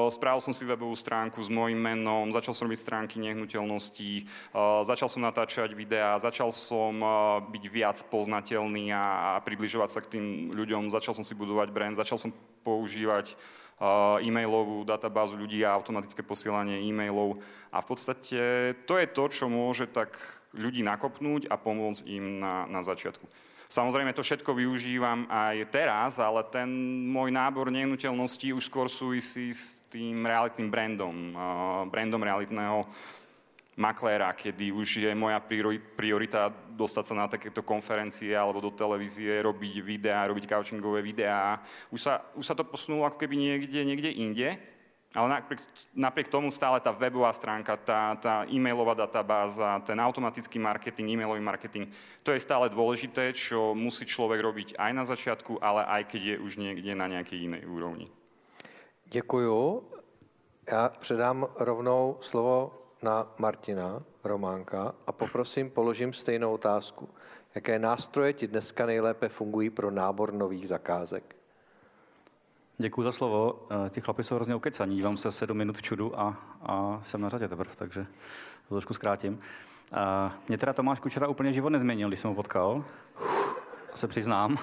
spravil 0.09 0.41
som 0.41 0.53
si 0.53 0.65
webovú 0.65 0.93
stránku 0.93 1.41
s 1.41 1.49
mojim 1.49 1.77
menom, 1.77 2.33
začal 2.33 2.53
som 2.57 2.65
robiť 2.67 2.81
stránky 2.81 3.15
nehnuteľností, 3.21 4.25
uh, 4.53 4.83
začal 4.83 5.07
som 5.09 5.21
natáčať 5.23 5.71
videá, 5.73 6.17
začal 6.19 6.51
som 6.51 6.93
uh, 6.99 7.39
byť 7.47 7.63
viac 7.69 7.97
poznateľný 8.09 8.91
a, 8.93 9.05
a 9.37 9.43
približovať 9.45 9.89
sa 9.89 9.99
k 10.03 10.17
tým 10.17 10.25
ľuďom, 10.53 10.89
začal 10.89 11.15
som 11.15 11.25
si 11.25 11.37
budovať 11.37 11.69
brand, 11.71 11.95
začal 11.95 12.17
som 12.17 12.33
používať 12.65 13.37
e-mailovú 14.25 14.81
databázu 14.89 15.37
ľudí 15.37 15.61
a 15.61 15.77
automatické 15.77 16.25
posielanie 16.25 16.81
e-mailov. 16.81 17.37
A 17.69 17.85
v 17.85 17.93
podstate 17.93 18.41
to 18.89 18.97
je 18.97 19.05
to, 19.05 19.23
čo 19.29 19.45
môže 19.45 19.85
tak 19.93 20.17
ľudí 20.57 20.81
nakopnúť 20.81 21.45
a 21.45 21.55
pomôcť 21.61 22.03
im 22.09 22.41
na, 22.41 22.65
na 22.65 22.81
začiatku. 22.81 23.21
Samozrejme, 23.67 24.15
to 24.15 24.23
všetko 24.23 24.55
využívam 24.55 25.27
aj 25.27 25.67
teraz, 25.75 26.15
ale 26.23 26.39
ten 26.47 26.71
môj 27.11 27.35
nábor 27.35 27.67
nehnuteľností 27.67 28.55
už 28.55 28.71
skôr 28.71 28.87
súvisí 28.87 29.51
s 29.51 29.83
tým 29.91 30.23
realitným 30.23 30.71
brandom, 30.71 31.15
brandom 31.91 32.23
realitného 32.23 32.87
makléra, 33.77 34.31
kedy 34.33 34.71
už 34.71 35.05
je 35.05 35.11
moja 35.13 35.37
priorita 35.99 36.49
dostať 36.73 37.03
sa 37.05 37.13
na 37.13 37.27
takéto 37.29 37.61
konferencie 37.61 38.33
alebo 38.33 38.63
do 38.63 38.71
televízie, 38.73 39.43
robiť 39.43 39.73
videá, 39.83 40.25
robiť 40.25 40.49
couchingové 40.49 41.03
videá. 41.03 41.61
Už 41.91 42.07
sa, 42.07 42.25
už 42.33 42.47
sa 42.47 42.55
to 42.55 42.65
posunulo 42.65 43.05
ako 43.05 43.21
keby 43.21 43.35
niekde, 43.37 43.83
niekde 43.85 44.09
inde, 44.15 44.57
ale 45.15 45.27
napriek, 45.29 45.61
napriek 45.95 46.27
tomu 46.27 46.51
stále 46.51 46.83
tá 46.83 46.91
webová 46.91 47.31
stránka, 47.31 47.79
tá, 47.79 48.15
tá 48.19 48.43
e-mailová 48.51 48.93
databáza, 48.93 49.79
ten 49.87 49.95
automatický 49.99 50.59
marketing, 50.59 51.15
e-mailový 51.15 51.39
marketing, 51.39 51.87
to 52.23 52.35
je 52.35 52.43
stále 52.43 52.67
dôležité, 52.67 53.31
čo 53.31 53.71
musí 53.71 54.03
človek 54.03 54.39
robiť 54.43 54.67
aj 54.75 54.91
na 54.91 55.03
začiatku, 55.07 55.63
ale 55.63 55.87
aj 55.87 56.11
keď 56.11 56.21
je 56.21 56.35
už 56.43 56.59
niekde 56.59 56.91
na 56.95 57.07
nejakej 57.07 57.47
inej 57.47 57.63
úrovni. 57.65 58.07
Děkuju. 59.07 59.83
Já 60.71 60.89
předám 60.89 61.47
rovnou 61.59 62.17
slovo 62.21 62.71
na 63.01 63.27
Martina 63.37 64.03
Románka 64.23 64.95
a 65.07 65.11
poprosím, 65.11 65.69
položím 65.69 66.13
stejnou 66.13 66.53
otázku. 66.53 67.09
Jaké 67.55 67.79
nástroje 67.79 68.33
ti 68.33 68.47
dneska 68.47 68.85
nejlépe 68.85 69.29
fungují 69.29 69.69
pro 69.69 69.91
nábor 69.91 70.33
nových 70.33 70.67
zakázek? 70.67 71.36
Děkuji 72.79 73.03
za 73.03 73.11
slovo. 73.11 73.67
Eh, 73.85 73.89
ti 73.89 74.01
chlapi 74.01 74.23
jsou 74.23 74.35
hrozně 74.35 74.55
ukecaní. 74.55 74.95
Dívám 74.95 75.17
se 75.17 75.31
sedm 75.31 75.57
minut 75.57 75.81
čudu 75.81 76.19
a, 76.19 76.37
a 76.61 76.99
jsem 77.03 77.21
na 77.21 77.29
řadě 77.29 77.47
teprve, 77.47 77.75
takže 77.75 78.05
to 78.69 78.75
trošku 78.75 78.93
zkrátím. 78.93 79.39
A 79.91 80.31
eh, 80.35 80.39
mě 80.47 80.57
teda 80.57 80.73
Tomáš 80.73 80.99
Kučera 80.99 81.27
úplně 81.27 81.53
život 81.53 81.69
nezměnil, 81.69 82.07
když 82.07 82.19
jsem 82.19 82.29
ho 82.29 82.35
potkal. 82.35 82.83
Se 83.95 84.07
přiznám. 84.07 84.57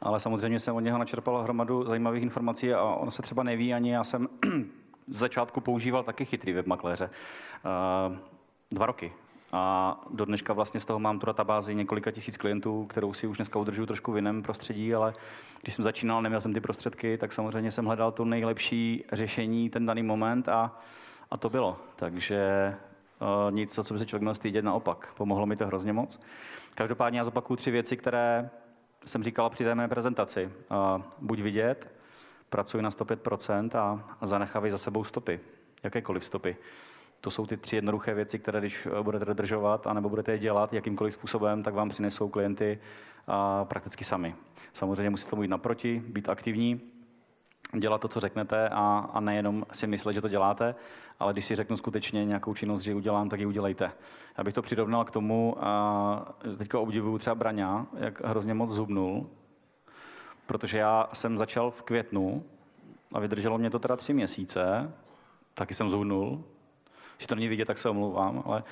Ale 0.00 0.20
samozřejmě 0.20 0.58
jsem 0.58 0.76
od 0.76 0.80
něho 0.80 0.98
načerpal 0.98 1.42
hromadu 1.42 1.84
zajímavých 1.84 2.22
informací 2.22 2.72
a 2.72 2.82
on 2.82 3.10
se 3.10 3.22
třeba 3.22 3.42
neví 3.42 3.74
ani. 3.74 3.92
Já 3.92 4.04
jsem 4.04 4.28
z 5.08 5.16
začátku 5.16 5.60
používal 5.60 6.02
taky 6.02 6.24
chytrý 6.24 6.52
webmakléře. 6.52 7.10
Uh, 8.10 8.16
dva 8.70 8.86
roky. 8.86 9.12
A 9.52 10.00
do 10.10 10.24
dneška 10.24 10.52
vlastně 10.52 10.80
z 10.80 10.84
toho 10.84 10.98
mám 10.98 11.18
tu 11.18 11.26
databázi 11.26 11.74
několika 11.74 12.10
tisíc 12.10 12.36
klientů, 12.36 12.86
kterou 12.86 13.14
si 13.14 13.26
už 13.26 13.36
dneska 13.36 13.58
udržuju 13.58 13.86
trošku 13.86 14.12
v 14.12 14.16
jiném 14.16 14.42
prostředí, 14.42 14.94
ale 14.94 15.14
když 15.62 15.74
jsem 15.74 15.82
začínal, 15.82 16.22
neměl 16.22 16.40
jsem 16.40 16.54
ty 16.54 16.60
prostředky, 16.60 17.18
tak 17.18 17.32
samozřejmě 17.32 17.72
jsem 17.72 17.84
hledal 17.84 18.12
to 18.12 18.24
nejlepší 18.24 19.04
řešení 19.12 19.70
ten 19.70 19.86
daný 19.86 20.02
moment 20.02 20.48
a, 20.48 20.78
a 21.30 21.36
to 21.36 21.50
bylo. 21.50 21.76
Takže 21.96 22.74
uh, 23.20 23.54
nic, 23.54 23.74
co 23.86 23.94
by 23.94 23.98
se 23.98 24.06
člověk 24.06 24.22
měl 24.22 24.34
stydět, 24.34 24.64
naopak. 24.64 25.12
Pomohlo 25.16 25.46
mi 25.46 25.56
to 25.56 25.66
hrozně 25.66 25.92
moc. 25.92 26.20
Každopádně 26.74 27.18
já 27.18 27.24
zopakuju 27.24 27.56
tři 27.56 27.70
věci, 27.70 27.96
které 27.96 28.50
jsem 29.04 29.22
říkal 29.22 29.50
při 29.50 29.64
té 29.64 29.74
mé 29.74 29.88
prezentaci. 29.88 30.50
Uh, 30.96 31.02
buď 31.18 31.40
vidět, 31.40 31.96
pracuj 32.50 32.82
na 32.82 32.90
105% 32.90 33.78
a, 33.78 34.16
a 34.20 34.26
zanechávej 34.26 34.70
za 34.70 34.78
sebou 34.78 35.04
stopy, 35.04 35.40
jakékoliv 35.82 36.24
stopy. 36.24 36.56
To 37.26 37.30
jsou 37.30 37.46
ty 37.46 37.56
tři 37.56 37.76
jednoduché 37.76 38.14
věci, 38.14 38.38
které 38.38 38.60
když 38.60 38.86
eh, 38.86 39.02
budete 39.02 39.24
dodržovat, 39.24 39.86
anebo 39.86 40.08
budete 40.08 40.32
je 40.32 40.38
dělat 40.38 40.72
jakýmkoliv 40.72 41.14
způsobem, 41.14 41.62
tak 41.62 41.74
vám 41.74 41.88
přinesou 41.88 42.28
klienty 42.28 42.78
a 43.26 43.64
prakticky 43.64 44.04
sami. 44.04 44.34
Samozřejmě 44.72 45.10
musíte 45.10 45.30
tomu 45.30 45.42
jít 45.42 45.48
naproti, 45.48 46.02
být 46.06 46.28
aktivní, 46.28 46.80
dělat 47.78 48.00
to, 48.00 48.08
co 48.08 48.20
řeknete 48.20 48.68
a, 48.68 49.10
a 49.12 49.20
nejenom 49.20 49.66
si 49.72 49.86
myslet, 49.86 50.12
že 50.12 50.20
to 50.20 50.28
děláte, 50.28 50.74
ale 51.20 51.32
když 51.32 51.44
si 51.44 51.54
řeknu 51.54 51.76
skutečně 51.76 52.24
nějakou 52.24 52.54
činnost, 52.54 52.80
že 52.80 52.90
ji 52.90 52.94
udělám, 52.94 53.28
tak 53.28 53.40
ji 53.40 53.46
udělejte. 53.46 53.92
Já 54.38 54.44
bych 54.44 54.54
to 54.54 54.62
přirovnal 54.62 55.04
k 55.04 55.10
tomu, 55.10 55.56
a 55.60 56.34
teďka 56.58 56.78
obdivuju 56.78 57.18
třeba 57.18 57.34
Braňa, 57.34 57.86
jak 57.98 58.24
hrozně 58.24 58.54
moc 58.54 58.70
zubnul, 58.70 59.26
protože 60.46 60.78
já 60.78 61.08
jsem 61.12 61.38
začal 61.38 61.70
v 61.70 61.82
květnu 61.82 62.44
a 63.12 63.20
vydrželo 63.20 63.58
mě 63.58 63.70
to 63.70 63.78
teda 63.78 63.96
tři 63.96 64.14
měsíce, 64.14 64.92
taky 65.54 65.74
jsem 65.74 65.90
zhubnul, 65.90 66.44
když 67.16 67.26
to 67.26 67.34
není 67.34 67.48
vidět, 67.48 67.64
tak 67.64 67.78
se 67.78 67.88
omlouvám, 67.88 68.42
ale 68.46 68.62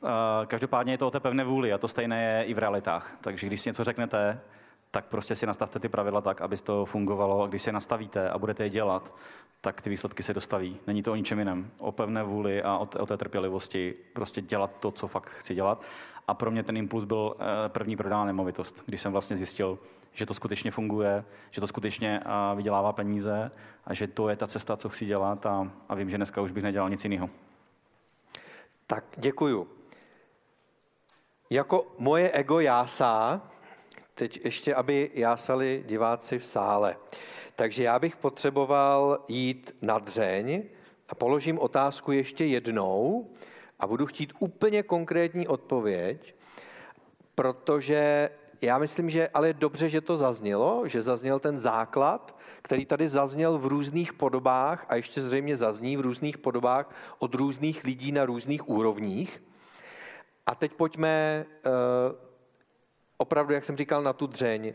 uh, 0.00 0.08
každopádně 0.46 0.92
je 0.92 0.98
to 0.98 1.06
o 1.06 1.10
té 1.10 1.20
pevné 1.20 1.44
vůli 1.44 1.72
a 1.72 1.78
to 1.78 1.88
stejné 1.88 2.24
je 2.24 2.44
i 2.44 2.54
v 2.54 2.58
realitách. 2.58 3.16
Takže 3.20 3.46
když 3.46 3.60
si 3.60 3.68
něco 3.68 3.84
řeknete, 3.84 4.40
tak 4.90 5.04
prostě 5.04 5.36
si 5.36 5.46
nastavte 5.46 5.78
ty 5.78 5.88
pravidla 5.88 6.20
tak, 6.20 6.40
aby 6.40 6.56
to 6.56 6.86
fungovalo 6.86 7.42
a 7.42 7.46
když 7.46 7.62
si 7.62 7.72
nastavíte 7.72 8.30
a 8.30 8.38
budete 8.38 8.62
je 8.62 8.70
dělat, 8.70 9.14
tak 9.60 9.82
ty 9.82 9.90
výsledky 9.90 10.22
se 10.22 10.34
dostaví. 10.34 10.76
Není 10.86 11.02
to 11.02 11.12
o 11.12 11.14
ničem 11.14 11.38
jiném. 11.38 11.70
O 11.78 11.92
pevné 11.92 12.22
vůli 12.22 12.62
a 12.62 12.78
o 12.78 13.06
té, 13.06 13.16
trpělivosti 13.16 13.94
prostě 14.12 14.40
dělat 14.40 14.70
to, 14.80 14.90
co 14.90 15.08
fakt 15.08 15.30
chci 15.30 15.54
dělat. 15.54 15.82
A 16.28 16.34
pro 16.34 16.50
mě 16.50 16.62
ten 16.62 16.76
impuls 16.76 17.04
byl 17.04 17.36
eh, 17.38 17.68
první 17.68 17.96
prodána 17.96 18.24
nemovitost, 18.24 18.82
když 18.86 19.00
jsem 19.00 19.12
vlastně 19.12 19.36
zjistil, 19.36 19.78
že 20.12 20.26
to 20.26 20.34
skutečně 20.34 20.70
funguje, 20.70 21.24
že 21.50 21.60
to 21.60 21.66
skutečně 21.66 22.20
vydělává 22.54 22.92
peníze 22.92 23.50
a 23.84 23.94
že 23.94 24.06
to 24.06 24.28
je 24.28 24.36
ta 24.36 24.46
cesta, 24.46 24.76
co 24.76 24.88
chci 24.88 25.06
dělat 25.06 25.46
a, 25.46 25.70
a 25.88 25.94
vím, 25.94 26.10
že 26.10 26.16
dneska 26.16 26.40
už 26.40 26.50
bych 26.50 26.62
nedělal 26.62 26.90
nic 26.90 27.04
jiného. 27.04 27.30
Tak 28.90 29.04
děkuju. 29.16 29.68
Jako 31.50 31.94
moje 31.98 32.30
ego 32.30 32.60
jásá, 32.60 33.42
teď 34.14 34.44
ještě, 34.44 34.74
aby 34.74 35.10
jásali 35.14 35.84
diváci 35.86 36.38
v 36.38 36.44
sále. 36.44 36.96
Takže 37.56 37.82
já 37.82 37.98
bych 37.98 38.16
potřeboval 38.16 39.24
jít 39.28 39.76
na 39.82 39.98
dřeň 39.98 40.62
a 41.08 41.14
položím 41.14 41.58
otázku 41.58 42.12
ještě 42.12 42.44
jednou 42.44 43.30
a 43.78 43.86
budu 43.86 44.06
chtít 44.06 44.32
úplně 44.38 44.82
konkrétní 44.82 45.48
odpověď, 45.48 46.34
protože 47.34 48.30
já 48.62 48.78
myslím, 48.78 49.10
že 49.10 49.28
ale 49.28 49.48
je 49.48 49.54
dobře, 49.54 49.88
že 49.88 50.00
to 50.00 50.16
zaznělo, 50.16 50.88
že 50.88 51.02
zazněl 51.02 51.38
ten 51.38 51.58
základ, 51.58 52.36
který 52.62 52.86
tady 52.86 53.08
zazněl 53.08 53.58
v 53.58 53.66
různých 53.66 54.12
podobách 54.12 54.86
a 54.88 54.94
ještě 54.94 55.22
zřejmě 55.22 55.56
zazní 55.56 55.96
v 55.96 56.00
různých 56.00 56.38
podobách 56.38 56.94
od 57.18 57.34
různých 57.34 57.84
lidí 57.84 58.12
na 58.12 58.26
různých 58.26 58.68
úrovních. 58.68 59.42
A 60.46 60.54
teď 60.54 60.72
pojďme 60.72 61.46
uh, 61.66 61.72
opravdu, 63.16 63.54
jak 63.54 63.64
jsem 63.64 63.76
říkal, 63.76 64.02
na 64.02 64.12
tu 64.12 64.26
dřeň. 64.26 64.74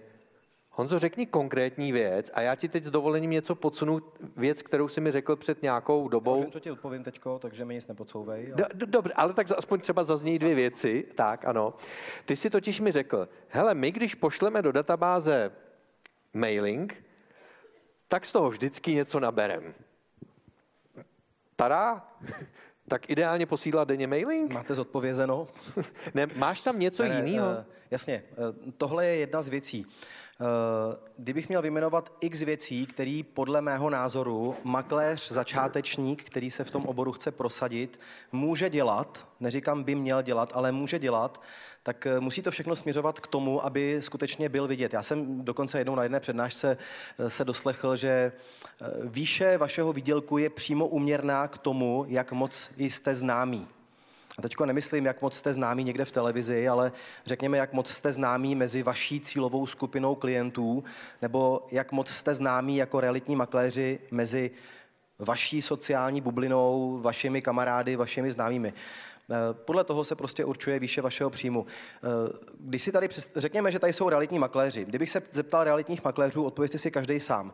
Honzo, 0.78 1.00
řekni 1.00 1.26
konkrétní 1.26 1.92
věc 1.92 2.32
a 2.34 2.42
já 2.42 2.56
ti 2.56 2.70
teď 2.70 2.84
s 2.84 2.92
dovolením 2.92 3.32
něco 3.32 3.56
podsunu, 3.56 4.02
věc, 4.38 4.62
kterou 4.62 4.88
jsi 4.88 5.02
mi 5.02 5.12
řekl 5.12 5.36
před 5.36 5.62
nějakou 5.62 6.08
dobou. 6.08 6.38
Můžu 6.38 6.52
to 6.52 6.60
ti 6.60 6.72
odpovím 6.72 7.04
teďko, 7.04 7.40
takže 7.40 7.66
mi 7.66 7.74
nic 7.74 7.88
nepodsouvej. 7.88 8.54
Ale... 8.54 8.70
Do, 8.74 8.86
dobře, 8.86 9.14
ale 9.14 9.34
tak 9.34 9.48
aspoň 9.58 9.80
třeba 9.80 10.04
zaznějí 10.04 10.40
dvě 10.40 10.56
věci. 10.56 11.08
Tak, 11.16 11.46
ano. 11.46 11.74
Ty 12.26 12.36
si 12.36 12.50
totiž 12.50 12.80
mi 12.80 12.92
řekl, 12.92 13.30
hele, 13.48 13.74
my 13.74 13.92
když 13.92 14.16
pošleme 14.16 14.62
do 14.62 14.72
databáze 14.72 15.52
mailing, 16.34 17.04
tak 18.08 18.26
z 18.26 18.32
toho 18.32 18.50
vždycky 18.50 18.94
něco 18.94 19.20
naberem. 19.20 19.74
Tada! 21.56 22.08
Tak 22.88 23.10
ideálně 23.10 23.46
posílat 23.46 23.88
denně 23.88 24.08
mailing? 24.08 24.54
Máte 24.54 24.76
zodpovězeno? 24.76 25.48
ne, 26.14 26.28
máš 26.36 26.62
tam 26.62 26.80
něco 26.80 27.04
jiného? 27.04 27.48
Uh, 27.48 27.64
jasně, 27.92 28.24
uh, 28.38 28.72
tohle 28.78 29.06
je 29.06 29.16
jedna 29.16 29.42
z 29.42 29.48
věcí. 29.48 29.86
Kdybych 31.18 31.50
měl 31.50 31.62
vyjmenovat 31.62 32.14
x 32.20 32.42
věcí, 32.42 32.86
který 32.86 33.24
podle 33.24 33.62
mého 33.62 33.90
názoru 33.90 34.56
makléř, 34.64 35.32
začátečník, 35.32 36.24
který 36.24 36.52
se 36.52 36.64
v 36.64 36.72
tom 36.72 36.86
oboru 36.86 37.12
chce 37.12 37.32
prosadit, 37.32 38.00
může 38.32 38.70
dělat, 38.70 39.28
neříkám 39.40 39.84
by 39.84 39.96
měl 39.96 40.22
dělat, 40.22 40.52
ale 40.56 40.72
může 40.72 41.00
dělat, 41.00 41.42
tak 41.84 42.06
eh, 42.06 42.20
musí 42.20 42.42
to 42.42 42.52
všechno 42.52 42.76
směřovat 42.76 43.20
k 43.20 43.28
tomu, 43.28 43.66
aby 43.66 43.98
skutečně 44.00 44.50
byl 44.50 44.68
vidět. 44.68 44.94
Já 44.94 45.04
jsem 45.04 45.46
dokonce 45.46 45.78
jednou 45.78 45.96
na 45.96 46.04
jedné 46.04 46.20
přednášce 46.20 46.78
eh, 47.20 47.30
se 47.30 47.46
doslechl, 47.46 47.96
že 47.96 48.32
výše 49.04 49.58
vašeho 49.58 49.94
výdělku 49.94 50.38
je 50.38 50.50
přímo 50.50 50.88
uměrná 50.88 51.48
k 51.48 51.58
tomu, 51.58 52.06
jak 52.08 52.32
moc 52.32 52.72
jste 52.78 53.16
známý. 53.16 53.68
A 54.38 54.42
teďko 54.42 54.66
nemyslím, 54.66 55.06
jak 55.06 55.22
moc 55.22 55.36
jste 55.36 55.54
známí 55.54 55.84
někde 55.84 56.06
v 56.06 56.12
televizi, 56.12 56.68
ale 56.68 56.92
řekněme, 57.26 57.58
jak 57.58 57.74
moc 57.74 57.90
jste 57.90 58.12
známí 58.12 58.56
mezi 58.56 58.84
vaší 58.84 59.20
cílovou 59.20 59.68
skupinou 59.68 60.16
klientů, 60.16 60.84
nebo 61.22 61.68
jak 61.72 61.92
moc 61.92 62.10
jste 62.10 62.36
známí 62.36 62.78
jako 62.78 63.00
realitní 63.00 63.36
makléři 63.36 64.00
mezi 64.12 64.52
vaší 65.20 65.62
sociální 65.62 66.22
bublinou, 66.22 67.00
vašimi 67.02 67.42
kamarády, 67.42 67.96
vašimi 67.96 68.32
známými. 68.32 68.74
Eh, 69.32 69.54
podle 69.54 69.84
toho 69.84 70.04
se 70.04 70.16
prostě 70.16 70.46
určuje 70.46 70.80
výše 70.80 71.02
vašeho 71.02 71.30
příjmu. 71.30 71.66
Eh, 71.66 72.08
když 72.60 72.84
si 72.84 72.92
tady, 72.92 73.10
řekněme, 73.36 73.72
že 73.72 73.80
tady 73.80 73.94
jsou 73.94 74.10
realitní 74.10 74.40
makléři. 74.40 74.86
Kdybych 74.86 75.10
se 75.10 75.22
zeptal 75.32 75.64
realitních 75.64 76.04
makléřů, 76.04 76.44
odpovězte 76.44 76.78
si 76.78 76.92
každý 76.92 77.20
sám. 77.20 77.54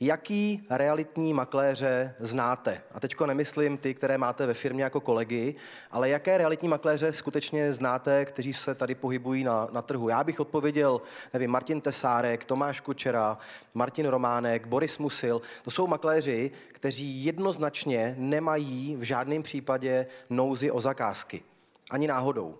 Jaký 0.00 0.66
realitní 0.70 1.34
makléře 1.34 2.14
znáte. 2.20 2.82
A 2.92 3.00
teďko 3.00 3.26
nemyslím 3.26 3.78
ty, 3.78 3.94
které 3.94 4.18
máte 4.18 4.46
ve 4.46 4.54
firmě 4.54 4.84
jako 4.84 5.00
kolegy, 5.00 5.54
ale 5.90 6.08
jaké 6.08 6.38
realitní 6.38 6.68
makléře 6.68 7.12
skutečně 7.12 7.72
znáte, 7.72 8.24
kteří 8.24 8.52
se 8.52 8.74
tady 8.74 8.94
pohybují 8.94 9.44
na, 9.44 9.68
na 9.72 9.82
trhu. 9.82 10.08
Já 10.08 10.24
bych 10.24 10.40
odpověděl, 10.40 11.00
nevím, 11.32 11.50
Martin 11.50 11.80
Tesárek, 11.80 12.44
Tomáš 12.44 12.80
Kučera, 12.80 13.38
Martin 13.74 14.06
Románek, 14.06 14.66
Boris 14.66 14.98
Musil. 14.98 15.42
To 15.62 15.70
jsou 15.70 15.86
makléři, 15.86 16.50
kteří 16.68 17.24
jednoznačně 17.24 18.14
nemají 18.18 18.96
v 18.96 19.02
žádném 19.02 19.42
případě 19.42 20.06
nouzy 20.30 20.70
o 20.70 20.80
zakázky. 20.80 21.42
Ani 21.90 22.06
náhodou. 22.06 22.58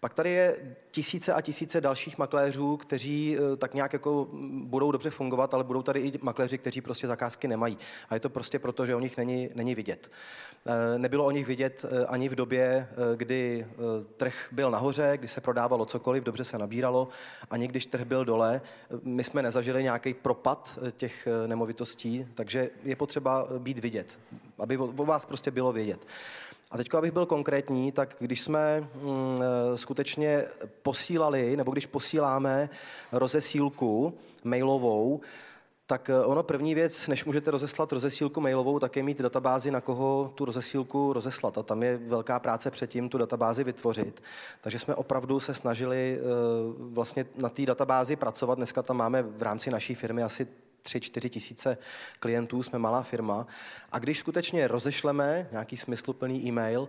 Pak 0.00 0.14
tady 0.14 0.30
je 0.30 0.76
tisíce 0.90 1.32
a 1.32 1.40
tisíce 1.40 1.80
dalších 1.80 2.18
makléřů, 2.18 2.76
kteří 2.76 3.36
eh, 3.36 3.56
tak 3.56 3.74
nějak 3.74 3.92
jako 3.92 4.28
budou 4.52 4.92
dobře 4.92 5.10
fungovat, 5.10 5.54
ale 5.54 5.64
budou 5.64 5.82
tady 5.82 6.00
i 6.00 6.12
makléři, 6.22 6.58
kteří 6.58 6.80
prostě 6.80 7.06
zakázky 7.06 7.48
nemají. 7.48 7.78
A 8.10 8.14
je 8.14 8.20
to 8.20 8.30
prostě 8.30 8.58
proto, 8.58 8.86
že 8.86 8.94
o 8.94 9.00
nich 9.00 9.16
není, 9.16 9.50
není 9.54 9.74
vidět. 9.74 10.10
Eh, 10.66 10.98
nebylo 10.98 11.24
o 11.24 11.30
nich 11.30 11.46
vidět 11.46 11.84
eh, 11.84 12.06
ani 12.06 12.28
v 12.28 12.34
době, 12.34 12.88
kdy 13.16 13.66
trh 14.16 14.48
byl 14.52 14.70
nahoře, 14.70 15.12
kdy 15.18 15.28
se 15.28 15.40
prodávalo 15.40 15.86
cokoliv, 15.86 16.24
dobře 16.24 16.44
se 16.44 16.58
nabíralo, 16.58 17.08
ani 17.50 17.66
když 17.68 17.86
trh 17.86 18.04
byl 18.04 18.24
dole. 18.24 18.60
My 19.02 19.24
jsme 19.24 19.42
nezažili 19.42 19.82
nějaký 19.82 20.14
propad 20.14 20.78
těch 20.96 21.28
nemovitostí, 21.46 22.26
takže 22.34 22.70
je 22.84 22.96
potřeba 22.96 23.48
být 23.58 23.78
vidět, 23.78 24.18
aby 24.58 24.78
o 24.78 25.04
vás 25.04 25.24
prostě 25.24 25.50
bylo 25.50 25.72
vědět. 25.72 26.06
A 26.70 26.76
teď, 26.76 26.94
abych 26.94 27.12
byl 27.12 27.26
konkrétní, 27.26 27.92
tak 27.92 28.16
když 28.18 28.42
jsme 28.42 28.80
mm, 28.80 28.88
eh, 29.42 29.78
skutečně 29.78 30.44
posílali, 30.82 31.56
nebo 31.56 31.72
když 31.72 31.86
posíláme 31.86 32.70
rozesílku 33.12 34.14
mailovou, 34.44 35.20
tak 35.86 36.10
eh, 36.10 36.24
ono 36.24 36.42
první 36.42 36.74
věc, 36.74 37.08
než 37.08 37.24
můžete 37.24 37.50
rozeslat 37.50 37.92
rozesílku 37.92 38.40
mailovou, 38.40 38.78
tak 38.78 38.96
je 38.96 39.02
mít 39.02 39.20
databázi, 39.20 39.70
na 39.70 39.80
koho 39.80 40.32
tu 40.34 40.44
rozesílku 40.44 41.12
rozeslat. 41.12 41.58
A 41.58 41.62
tam 41.62 41.82
je 41.82 41.96
velká 41.96 42.38
práce 42.38 42.70
předtím 42.70 43.08
tu 43.08 43.18
databázi 43.18 43.64
vytvořit. 43.64 44.22
Takže 44.60 44.78
jsme 44.78 44.94
opravdu 44.94 45.40
se 45.40 45.54
snažili 45.54 46.18
eh, 46.18 46.24
vlastně 46.78 47.26
na 47.36 47.48
té 47.48 47.66
databázi 47.66 48.16
pracovat. 48.16 48.54
Dneska 48.54 48.82
tam 48.82 48.96
máme 48.96 49.22
v 49.22 49.42
rámci 49.42 49.70
naší 49.70 49.94
firmy 49.94 50.22
asi 50.22 50.48
3-4 50.84 51.28
tisíce 51.28 51.78
klientů, 52.18 52.62
jsme 52.62 52.78
malá 52.78 53.02
firma. 53.02 53.46
A 53.92 53.98
když 53.98 54.18
skutečně 54.18 54.68
rozešleme 54.68 55.48
nějaký 55.52 55.76
smysluplný 55.76 56.46
e-mail, 56.48 56.88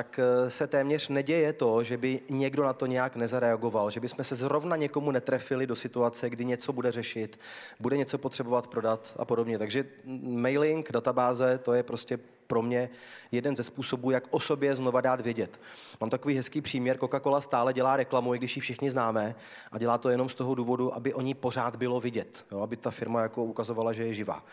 tak 0.00 0.18
eh, 0.18 0.50
se 0.50 0.66
téměř 0.66 1.08
neděje 1.08 1.52
to, 1.52 1.84
že 1.84 1.96
by 1.96 2.20
někdo 2.28 2.64
na 2.64 2.72
to 2.72 2.86
nějak 2.86 3.16
nezareagoval, 3.16 3.90
že 3.90 4.00
by 4.00 4.08
jsme 4.08 4.24
se 4.24 4.34
zrovna 4.34 4.76
někomu 4.76 5.10
netrefili 5.10 5.66
do 5.66 5.76
situace, 5.76 6.30
kdy 6.30 6.44
něco 6.44 6.72
bude 6.72 6.92
řešit, 6.92 7.40
bude 7.80 7.96
něco 7.96 8.18
potřebovat 8.18 8.66
prodat 8.66 9.14
a 9.16 9.24
podobně. 9.24 9.58
Takže 9.58 9.84
mailing, 10.22 10.92
databáze, 10.92 11.58
to 11.58 11.72
je 11.72 11.82
prostě 11.82 12.18
pro 12.46 12.62
mě 12.62 12.90
jeden 13.32 13.56
ze 13.56 13.62
způsobů, 13.62 14.10
jak 14.10 14.24
o 14.30 14.40
sobě 14.40 14.74
znova 14.74 15.00
dát 15.00 15.20
vědět. 15.20 15.60
Mám 16.00 16.10
takový 16.10 16.36
hezký 16.36 16.60
příměr, 16.60 16.96
Coca-Cola 16.96 17.40
stále 17.40 17.72
dělá 17.72 17.96
reklamu, 17.96 18.34
i 18.34 18.38
když 18.38 18.56
ji 18.56 18.62
všichni 18.62 18.90
známe, 18.90 19.34
a 19.72 19.78
dělá 19.78 19.98
to 19.98 20.08
jenom 20.08 20.28
z 20.28 20.34
toho 20.34 20.54
důvodu, 20.54 20.94
aby 20.94 21.14
o 21.14 21.20
ní 21.20 21.34
pořád 21.34 21.76
bylo 21.76 22.00
vidět, 22.00 22.44
jo, 22.52 22.60
aby 22.60 22.76
ta 22.76 22.90
firma 22.90 23.22
jako 23.22 23.44
ukazovala, 23.44 23.92
že 23.92 24.06
je 24.06 24.14
živá. 24.14 24.44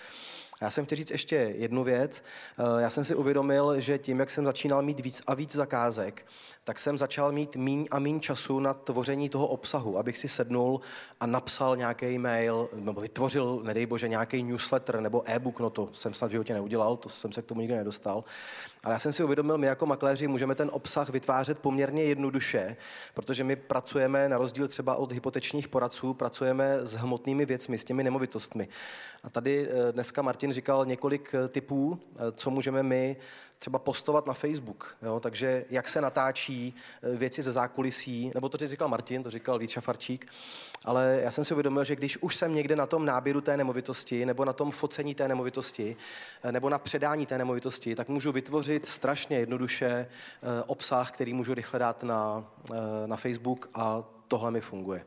Já 0.61 0.69
jsem 0.69 0.85
chtěl 0.85 0.95
říct 0.95 1.11
ještě 1.11 1.35
jednu 1.35 1.83
věc. 1.83 2.23
Eh, 2.59 2.81
já 2.81 2.89
jsem 2.89 3.03
si 3.03 3.15
uvědomil, 3.15 3.81
že 3.81 3.97
tím, 3.97 4.19
jak 4.19 4.29
jsem 4.29 4.45
začínal 4.45 4.81
mít 4.81 4.99
víc 4.99 5.21
a 5.27 5.33
víc 5.33 5.55
zakázek, 5.55 6.25
tak 6.67 6.79
jsem 6.79 6.97
začal 6.97 7.31
mít 7.31 7.55
míň 7.55 7.87
a 7.91 7.99
míň 7.99 8.19
času 8.19 8.59
na 8.59 8.73
tvoření 8.73 9.29
toho 9.29 9.47
obsahu, 9.47 9.97
abych 9.97 10.17
si 10.17 10.27
sednul 10.27 10.81
a 11.19 11.25
napsal 11.25 11.77
nějaký 11.77 12.05
e-mail, 12.05 12.69
nebo 12.73 13.01
vytvořil, 13.01 13.61
nedej 13.63 13.85
bože, 13.85 14.07
nějaký 14.07 14.43
newsletter 14.43 15.01
nebo 15.01 15.23
e-book, 15.25 15.59
no 15.59 15.69
to 15.69 15.89
jsem 15.93 16.13
snad 16.13 16.27
v 16.27 16.31
životě 16.31 16.53
neudělal, 16.53 16.97
to 16.97 17.09
jsem 17.09 17.31
se 17.31 17.41
k 17.41 17.45
tomu 17.45 17.61
nikdy 17.61 17.75
nedostal. 17.75 18.23
Ale 18.83 18.93
já 18.93 18.99
jsem 18.99 19.13
si 19.13 19.23
uvědomil, 19.23 19.57
my 19.57 19.67
jako 19.67 19.85
makléři 19.85 20.27
můžeme 20.27 20.55
ten 20.55 20.69
obsah 20.73 21.09
vytvářet 21.09 21.59
poměrně 21.59 22.03
jednoduše, 22.03 22.77
protože 23.13 23.43
my 23.43 23.55
pracujeme, 23.55 24.29
na 24.29 24.37
rozdíl 24.37 24.67
třeba 24.67 24.95
od 24.95 25.11
hypotečních 25.11 25.67
poradců, 25.67 26.13
pracujeme 26.13 26.77
s 26.81 26.93
hmotnými 26.93 27.45
věcmi, 27.45 27.77
s 27.77 27.83
těmi 27.83 28.03
nemovitostmi. 28.03 28.67
A 29.23 29.29
tady 29.29 29.67
eh, 29.69 29.91
dneska 29.91 30.21
Martin 30.21 30.51
říkal 30.51 30.85
několik 30.85 31.33
eh, 31.33 31.47
typů, 31.47 31.99
eh, 32.15 32.17
co 32.31 32.51
můžeme 32.51 32.83
my 32.83 33.17
třeba 33.59 33.79
postovat 33.79 34.27
na 34.27 34.33
Facebook. 34.33 34.97
Jo? 35.01 35.19
Takže 35.19 35.65
jak 35.69 35.87
se 35.87 36.01
natáčí 36.01 36.75
věci 37.03 37.41
ze 37.41 37.51
zákulisí, 37.51 38.31
nebo 38.35 38.49
to 38.49 38.57
říkal 38.57 38.87
Martin, 38.87 39.23
to 39.23 39.29
říkal 39.29 39.59
Vít 39.59 39.69
Šafarčík, 39.69 40.27
ale 40.85 41.19
já 41.23 41.31
jsem 41.31 41.43
si 41.43 41.53
uvědomil, 41.53 41.83
že 41.83 41.95
když 41.95 42.17
už 42.17 42.35
jsem 42.35 42.55
někde 42.55 42.75
na 42.75 42.85
tom 42.85 43.05
náběru 43.05 43.41
té 43.41 43.57
nemovitosti, 43.57 44.25
nebo 44.25 44.45
na 44.45 44.53
tom 44.53 44.71
focení 44.71 45.15
té 45.15 45.27
nemovitosti, 45.27 45.95
nebo 46.51 46.69
na 46.69 46.79
předání 46.79 47.25
té 47.25 47.37
nemovitosti, 47.37 47.95
tak 47.95 48.09
můžu 48.09 48.31
vytvořit 48.31 48.85
strašně 48.85 49.39
jednoduše 49.39 50.09
obsah, 50.65 51.11
který 51.11 51.33
můžu 51.33 51.53
rychle 51.53 51.79
dát 51.79 52.03
na, 52.03 52.51
na 53.05 53.15
Facebook 53.15 53.69
a 53.73 54.03
tohle 54.27 54.51
mi 54.51 54.61
funguje. 54.61 55.05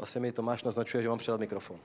Asi 0.00 0.20
mi 0.20 0.32
Tomáš 0.32 0.64
naznačuje, 0.64 1.02
že 1.02 1.08
mám 1.08 1.18
předat 1.18 1.40
mikrofon. 1.40 1.78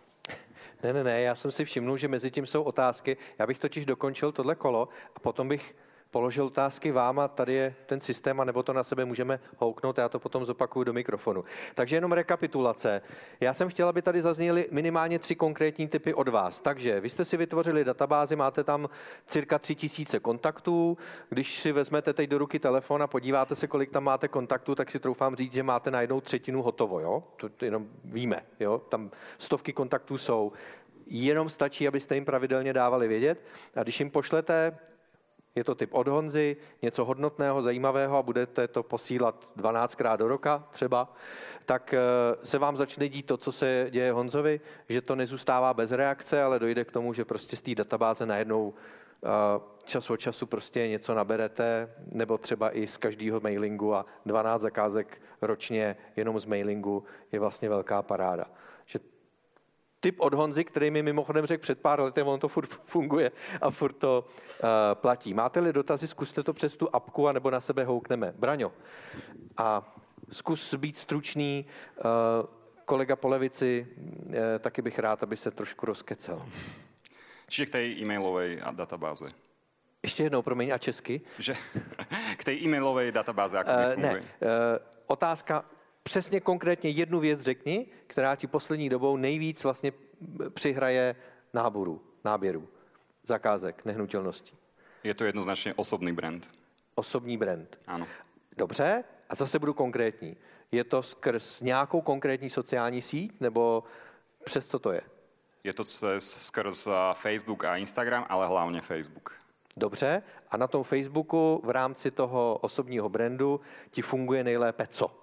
Ne, 0.83 0.93
ne, 0.93 1.03
ne, 1.03 1.21
já 1.21 1.35
jsem 1.35 1.51
si 1.51 1.65
všimnul, 1.65 1.97
že 1.97 2.07
mezi 2.07 2.31
tím 2.31 2.45
jsou 2.45 2.63
otázky. 2.63 3.17
Já 3.39 3.47
bych 3.47 3.59
totiž 3.59 3.85
dokončil 3.85 4.31
tohle 4.31 4.55
kolo 4.55 4.89
a 5.15 5.19
potom 5.19 5.49
bych 5.49 5.75
položil 6.11 6.45
otázky 6.45 6.91
vám 6.91 7.19
a 7.19 7.27
tady 7.27 7.53
je 7.53 7.75
ten 7.85 8.01
systém, 8.01 8.39
a 8.39 8.45
nebo 8.45 8.63
to 8.63 8.73
na 8.73 8.83
sebe 8.83 9.05
můžeme 9.05 9.39
houknout 9.57 9.97
já 9.97 10.09
to 10.09 10.19
potom 10.19 10.45
zopakuju 10.45 10.83
do 10.83 10.93
mikrofonu. 10.93 11.43
Takže 11.75 11.95
jenom 11.95 12.11
rekapitulace. 12.11 13.01
Já 13.39 13.53
jsem 13.53 13.69
chtěl, 13.69 13.87
aby 13.87 14.01
tady 14.01 14.21
zazněly 14.21 14.67
minimálně 14.71 15.19
tři 15.19 15.35
konkrétní 15.35 15.87
typy 15.87 16.13
od 16.13 16.27
vás. 16.27 16.59
Takže 16.59 16.99
vy 16.99 17.09
jste 17.09 17.25
si 17.25 17.37
vytvořili 17.37 17.83
databázi, 17.83 18.35
máte 18.35 18.63
tam 18.63 18.89
cirka 19.27 19.59
tři 19.59 19.75
tisíce 19.75 20.19
kontaktů. 20.19 20.97
Když 21.29 21.59
si 21.59 21.71
vezmete 21.71 22.13
teď 22.13 22.29
do 22.29 22.37
ruky 22.37 22.59
telefon 22.59 23.03
a 23.03 23.07
podíváte 23.07 23.55
se, 23.55 23.67
kolik 23.67 23.91
tam 23.91 24.03
máte 24.03 24.27
kontaktů, 24.27 24.75
tak 24.75 24.91
si 24.91 24.99
troufám 24.99 25.35
říct, 25.35 25.53
že 25.53 25.63
máte 25.63 25.91
na 25.91 26.01
jednou 26.01 26.21
třetinu 26.21 26.61
hotovo. 26.61 26.99
Jo? 26.99 27.23
To 27.35 27.65
jenom 27.65 27.87
víme. 28.03 28.45
Jo? 28.59 28.81
Tam 28.89 29.11
stovky 29.37 29.73
kontaktů 29.73 30.17
jsou 30.17 30.51
jenom 31.05 31.49
stačí, 31.49 31.87
abyste 31.87 32.15
jim 32.15 32.25
pravidelně 32.25 32.73
dávali 32.73 33.07
vědět. 33.07 33.43
A 33.75 33.83
když 33.83 33.99
jim 33.99 34.09
pošlete 34.09 34.77
je 35.57 35.63
to 35.63 35.75
typ 35.75 35.93
od 35.93 36.07
Honzy, 36.07 36.57
něco 36.81 37.05
hodnotného, 37.05 37.61
zajímavého 37.61 38.17
a 38.17 38.21
budete 38.21 38.67
to 38.67 38.83
posílat 38.83 39.45
12krát 39.57 40.17
do 40.17 40.27
roka 40.27 40.67
třeba, 40.71 41.13
tak 41.65 41.93
eh, 41.93 41.99
se 42.43 42.57
vám 42.59 42.77
začne 42.77 43.09
dít 43.09 43.25
to, 43.25 43.37
co 43.37 43.51
se 43.51 43.87
děje 43.89 44.11
Honzovi, 44.11 44.61
že 44.89 45.01
to 45.01 45.15
nezůstává 45.15 45.73
bez 45.73 45.91
reakce, 45.91 46.43
ale 46.43 46.59
dojde 46.59 46.85
k 46.85 46.91
tomu, 46.91 47.13
že 47.13 47.25
prostě 47.25 47.55
z 47.55 47.61
té 47.61 47.75
databáze 47.75 48.25
najednou 48.25 48.73
eh, 48.73 49.27
čas 49.83 50.09
od 50.09 50.17
času 50.17 50.45
prostě 50.45 50.87
něco 50.87 51.15
naberete, 51.15 51.89
nebo 52.11 52.37
třeba 52.37 52.77
i 52.77 52.87
z 52.87 52.97
každého 52.97 53.39
mailingu 53.39 53.95
a 53.95 54.05
12 54.25 54.61
zakázek 54.61 55.21
ročně 55.41 55.97
jenom 56.15 56.39
z 56.39 56.45
mailingu 56.45 57.03
je 57.31 57.39
vlastně 57.39 57.69
velká 57.69 58.01
paráda. 58.01 58.45
Že 58.85 58.99
tip 59.99 60.19
od 60.19 60.33
Honzy, 60.33 60.63
který 60.63 60.91
mi 60.91 61.03
mimochodem 61.03 61.45
řekl 61.45 61.61
před 61.61 61.79
pár 61.79 61.99
lety, 62.01 62.21
on 62.21 62.39
to 62.39 62.47
furt 62.47 62.69
funguje 62.69 63.31
a 63.61 63.69
furt 63.69 63.93
to 63.93 64.25
uh, 64.27 64.69
platí. 64.93 65.33
Máte-li 65.33 65.73
dotazy, 65.73 66.07
zkuste 66.07 66.43
to 66.43 66.53
přes 66.53 66.77
tu 66.77 66.95
apku, 66.95 67.27
anebo 67.27 67.51
na 67.51 67.59
sebe 67.59 67.83
houkneme. 67.83 68.33
Braňo, 68.37 68.71
a 69.57 69.95
zkus 70.31 70.73
být 70.73 70.97
stručný. 70.97 71.65
Uh, 71.97 72.03
kolega 72.85 73.15
po 73.15 73.27
levici, 73.27 73.87
uh, 73.97 74.33
taky 74.59 74.81
bych 74.81 74.99
rád, 74.99 75.23
aby 75.23 75.37
se 75.37 75.51
trošku 75.51 75.85
rozkecel. 75.85 76.45
Čiže 77.49 77.65
k 77.65 77.69
té 77.69 77.85
e-mailové 77.85 78.55
databáze. 78.71 79.25
Ještě 80.03 80.23
jednou, 80.23 80.41
promiň, 80.41 80.71
a 80.73 80.77
česky? 80.77 81.21
Že, 81.39 81.53
k 82.37 82.43
té 82.43 82.53
e-mailové 82.53 83.11
databáze, 83.11 83.57
jak 83.57 83.67
uh, 83.67 83.93
funguje? 83.93 84.13
Ne, 84.13 84.19
uh, 84.19 84.27
otázka, 85.07 85.65
přesně 86.07 86.39
konkrétně 86.39 86.89
jednu 86.89 87.19
věc 87.19 87.41
řekni, 87.41 87.85
která 88.07 88.35
ti 88.35 88.47
poslední 88.47 88.89
dobou 88.89 89.17
nejvíc 89.17 89.63
vlastně 89.63 89.91
přihraje 90.53 91.15
náboru, 91.53 92.01
náběru, 92.23 92.67
zakázek, 93.23 93.85
nehnutelností. 93.85 94.57
Je 95.03 95.13
to 95.13 95.25
jednoznačně 95.25 95.73
osobný 95.73 96.13
brand. 96.13 96.49
Osobní 96.95 97.37
brand. 97.37 97.79
Ano. 97.87 98.07
Dobře, 98.57 99.03
a 99.29 99.35
zase 99.35 99.59
budu 99.59 99.73
konkrétní. 99.73 100.37
Je 100.71 100.83
to 100.83 101.03
skrz 101.03 101.61
nějakou 101.61 102.01
konkrétní 102.01 102.49
sociální 102.49 103.01
síť, 103.01 103.39
nebo 103.39 103.83
přes 104.43 104.67
co 104.67 104.79
to 104.79 104.91
je? 104.91 105.01
Je 105.63 105.73
to 105.73 105.85
skrz 106.19 106.87
Facebook 107.13 107.63
a 107.63 107.77
Instagram, 107.77 108.25
ale 108.29 108.47
hlavně 108.47 108.81
Facebook. 108.81 109.39
Dobře, 109.77 110.23
a 110.51 110.57
na 110.57 110.67
tom 110.67 110.83
Facebooku 110.83 111.61
v 111.65 111.69
rámci 111.69 112.11
toho 112.11 112.57
osobního 112.61 113.09
brandu 113.09 113.61
ti 113.91 114.01
funguje 114.01 114.43
nejlépe 114.43 114.87
co? 114.87 115.16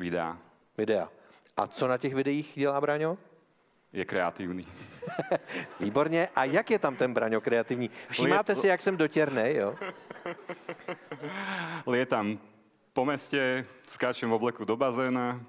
Videa. 0.00 0.38
Videa. 0.78 1.08
A 1.56 1.66
co 1.66 1.88
na 1.88 1.98
těch 1.98 2.14
videích 2.14 2.52
dělá 2.54 2.80
Braňo? 2.80 3.18
Je 3.92 4.04
kreativní. 4.04 4.64
Výborně. 5.80 6.28
A 6.36 6.44
jak 6.44 6.70
je 6.70 6.78
tam 6.78 6.96
ten 6.96 7.14
Braňo 7.14 7.40
kreativní? 7.40 7.90
Všimáte 8.10 8.56
si, 8.56 8.66
jak 8.66 8.82
jsem 8.82 8.96
dotěrný, 8.96 9.54
jo? 9.54 9.74
Lietam 11.86 12.38
po 12.92 13.04
meste, 13.04 13.64
skáčem 13.86 14.30
v 14.30 14.32
obleku 14.32 14.64
do 14.64 14.76
bazéna, 14.76 15.40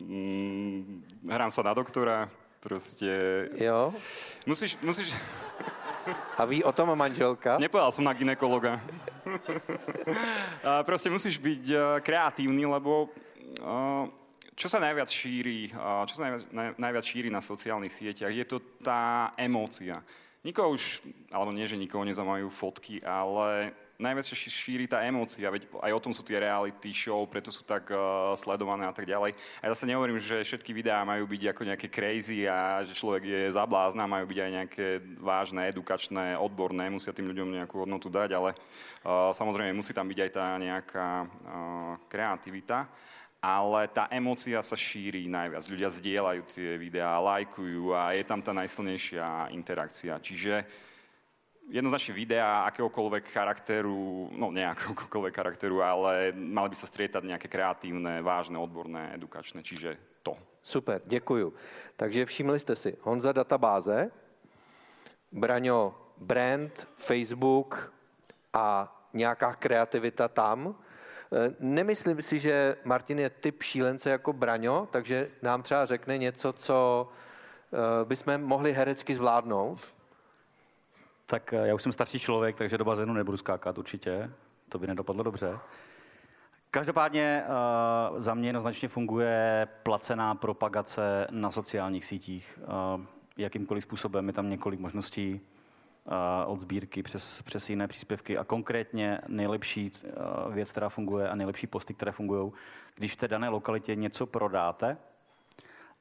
mm, 0.00 1.04
hrám 1.28 1.50
sa 1.50 1.62
na 1.62 1.74
doktora, 1.74 2.30
Proste... 2.60 3.48
Jo? 3.56 3.94
Musíš, 4.46 4.76
musíš... 4.82 5.14
A 6.36 6.44
ví 6.44 6.64
o 6.64 6.72
tom 6.72 6.92
manželka? 6.98 7.58
Nepovedal 7.58 7.92
som 7.92 8.04
na 8.04 8.12
ginekologa. 8.12 8.80
A 10.64 10.82
proste 10.84 11.08
musíš 11.08 11.40
byť 11.40 11.64
eh, 11.72 11.80
kreatívny, 12.00 12.68
lebo 12.68 13.08
čo 14.60 14.68
sa 14.68 14.76
najviac 14.76 15.08
šíri, 15.08 15.72
eh, 15.72 16.02
čo 16.04 16.20
sa 16.20 16.28
najviac, 16.28 16.76
najviac 16.76 17.04
šíri 17.08 17.32
na 17.32 17.40
sociálnych 17.40 17.96
sieťach, 17.96 18.28
je 18.28 18.44
to 18.44 18.60
tá 18.84 19.32
emócia. 19.40 20.04
Nikoho 20.44 20.76
už, 20.76 21.04
alebo 21.32 21.52
nie, 21.52 21.68
že 21.68 21.80
nikoho 21.80 22.04
nezaujímajú 22.04 22.48
fotky, 22.48 23.00
ale 23.04 23.76
najviac 24.00 24.24
sa 24.24 24.32
šíri 24.32 24.88
tá 24.88 25.04
emócia, 25.04 25.52
veď 25.52 25.68
aj 25.68 25.92
o 25.92 26.00
tom 26.00 26.12
sú 26.16 26.24
tie 26.24 26.40
reality 26.40 26.96
show, 26.96 27.20
preto 27.28 27.52
sú 27.52 27.60
tak 27.60 27.92
uh, 27.92 28.32
sledované 28.40 28.88
a 28.88 28.96
tak 28.96 29.04
ďalej. 29.04 29.36
A 29.60 29.68
ja 29.68 29.72
zase 29.76 29.84
nehovorím, 29.84 30.16
že 30.16 30.40
všetky 30.40 30.72
videá 30.72 31.04
majú 31.04 31.28
byť 31.28 31.52
ako 31.52 31.62
nejaké 31.68 31.92
crazy 31.92 32.48
a 32.48 32.80
že 32.80 32.96
človek 32.96 33.28
je 33.28 33.42
zablázna, 33.52 34.08
majú 34.08 34.24
byť 34.32 34.38
aj 34.40 34.50
nejaké 34.56 34.86
vážne, 35.20 35.68
edukačné, 35.68 36.40
odborné, 36.40 36.88
musia 36.88 37.12
tým 37.12 37.28
ľuďom 37.28 37.60
nejakú 37.60 37.84
hodnotu 37.84 38.08
dať, 38.08 38.32
ale 38.32 38.56
uh, 38.56 39.36
samozrejme 39.36 39.76
musí 39.76 39.92
tam 39.92 40.08
byť 40.08 40.18
aj 40.24 40.30
tá 40.32 40.46
nejaká 40.56 41.08
uh, 41.28 41.28
kreativita 42.08 42.88
ale 43.40 43.88
tá 43.88 44.04
emócia 44.12 44.60
sa 44.60 44.76
šíri 44.76 45.24
najviac. 45.24 45.64
Ľudia 45.64 45.88
zdieľajú 45.88 46.42
tie 46.52 46.76
videá, 46.76 47.16
lajkujú 47.16 47.96
a 47.96 48.12
je 48.12 48.24
tam 48.28 48.44
tá 48.44 48.52
najsilnejšia 48.52 49.48
interakcia. 49.56 50.20
Čiže 50.20 50.68
jednoznačne 51.72 52.12
videá 52.12 52.68
akéhokoľvek 52.68 53.32
charakteru, 53.32 54.28
no 54.36 54.52
nie 54.52 54.66
akéhokoľvek 54.68 55.32
charakteru, 55.32 55.80
ale 55.80 56.36
mali 56.36 56.68
by 56.68 56.76
sa 56.76 56.84
strietať 56.84 57.22
nejaké 57.24 57.48
kreatívne, 57.48 58.20
vážne, 58.20 58.60
odborné, 58.60 59.16
edukačné, 59.16 59.64
čiže 59.64 59.96
to. 60.20 60.36
Super, 60.62 61.00
děkuju. 61.06 61.54
Takže 61.96 62.26
všimli 62.26 62.58
jste 62.58 62.76
si, 62.76 62.96
Honza 63.02 63.32
databáze, 63.32 64.10
Braňo 65.32 65.94
brand, 66.18 66.88
Facebook 66.96 67.92
a 68.52 68.96
nějaká 69.12 69.54
kreativita 69.54 70.28
tam. 70.28 70.74
E, 71.32 71.54
nemyslím 71.60 72.22
si, 72.22 72.38
že 72.38 72.76
Martin 72.84 73.18
je 73.18 73.30
typ 73.30 73.62
šílence 73.62 74.10
jako 74.10 74.32
Braňo, 74.32 74.88
takže 74.90 75.30
nám 75.42 75.62
třeba 75.62 75.86
řekne 75.86 76.18
něco, 76.18 76.52
co 76.52 77.08
e, 78.02 78.04
bychom 78.04 78.38
mohli 78.38 78.72
herecky 78.72 79.14
zvládnout. 79.14 80.00
Tak 81.30 81.52
eh, 81.52 81.66
já 81.66 81.74
už 81.74 81.82
jsem 81.82 81.92
starší 81.92 82.18
člověk, 82.18 82.56
takže 82.56 82.78
do 82.78 82.84
bazénu 82.84 83.12
nebudu 83.12 83.36
skákat 83.36 83.78
určitě. 83.78 84.30
To 84.68 84.78
by 84.78 84.86
nedopadlo 84.86 85.22
dobře. 85.22 85.58
Každopádně 86.70 87.44
uh, 88.12 88.20
za 88.20 88.34
mě 88.34 88.48
jednoznačně 88.48 88.88
funguje 88.88 89.68
placená 89.82 90.34
propagace 90.34 91.26
na 91.30 91.50
sociálních 91.50 92.04
sítích. 92.04 92.58
Uh, 92.62 93.04
jakýmkoliv 93.36 93.84
způsobem 93.84 94.26
je 94.26 94.32
tam 94.32 94.50
několik 94.50 94.80
možností 94.80 95.40
od 96.46 96.60
sbírky 96.60 97.02
přes, 97.02 97.42
přes 97.42 97.70
jiné 97.70 97.88
příspěvky 97.88 98.38
a 98.38 98.44
konkrétně 98.44 99.20
nejlepší 99.28 99.90
uh, 99.90 100.54
věc, 100.54 100.70
která 100.70 100.88
funguje 100.88 101.28
a 101.28 101.34
nejlepší 101.34 101.66
posty, 101.66 101.94
které 101.94 102.12
fungují, 102.12 102.52
když 102.94 103.12
v 103.12 103.16
té 103.16 103.28
dané 103.28 103.48
lokalitě 103.48 103.94
něco 103.94 104.26
prodáte 104.26 104.96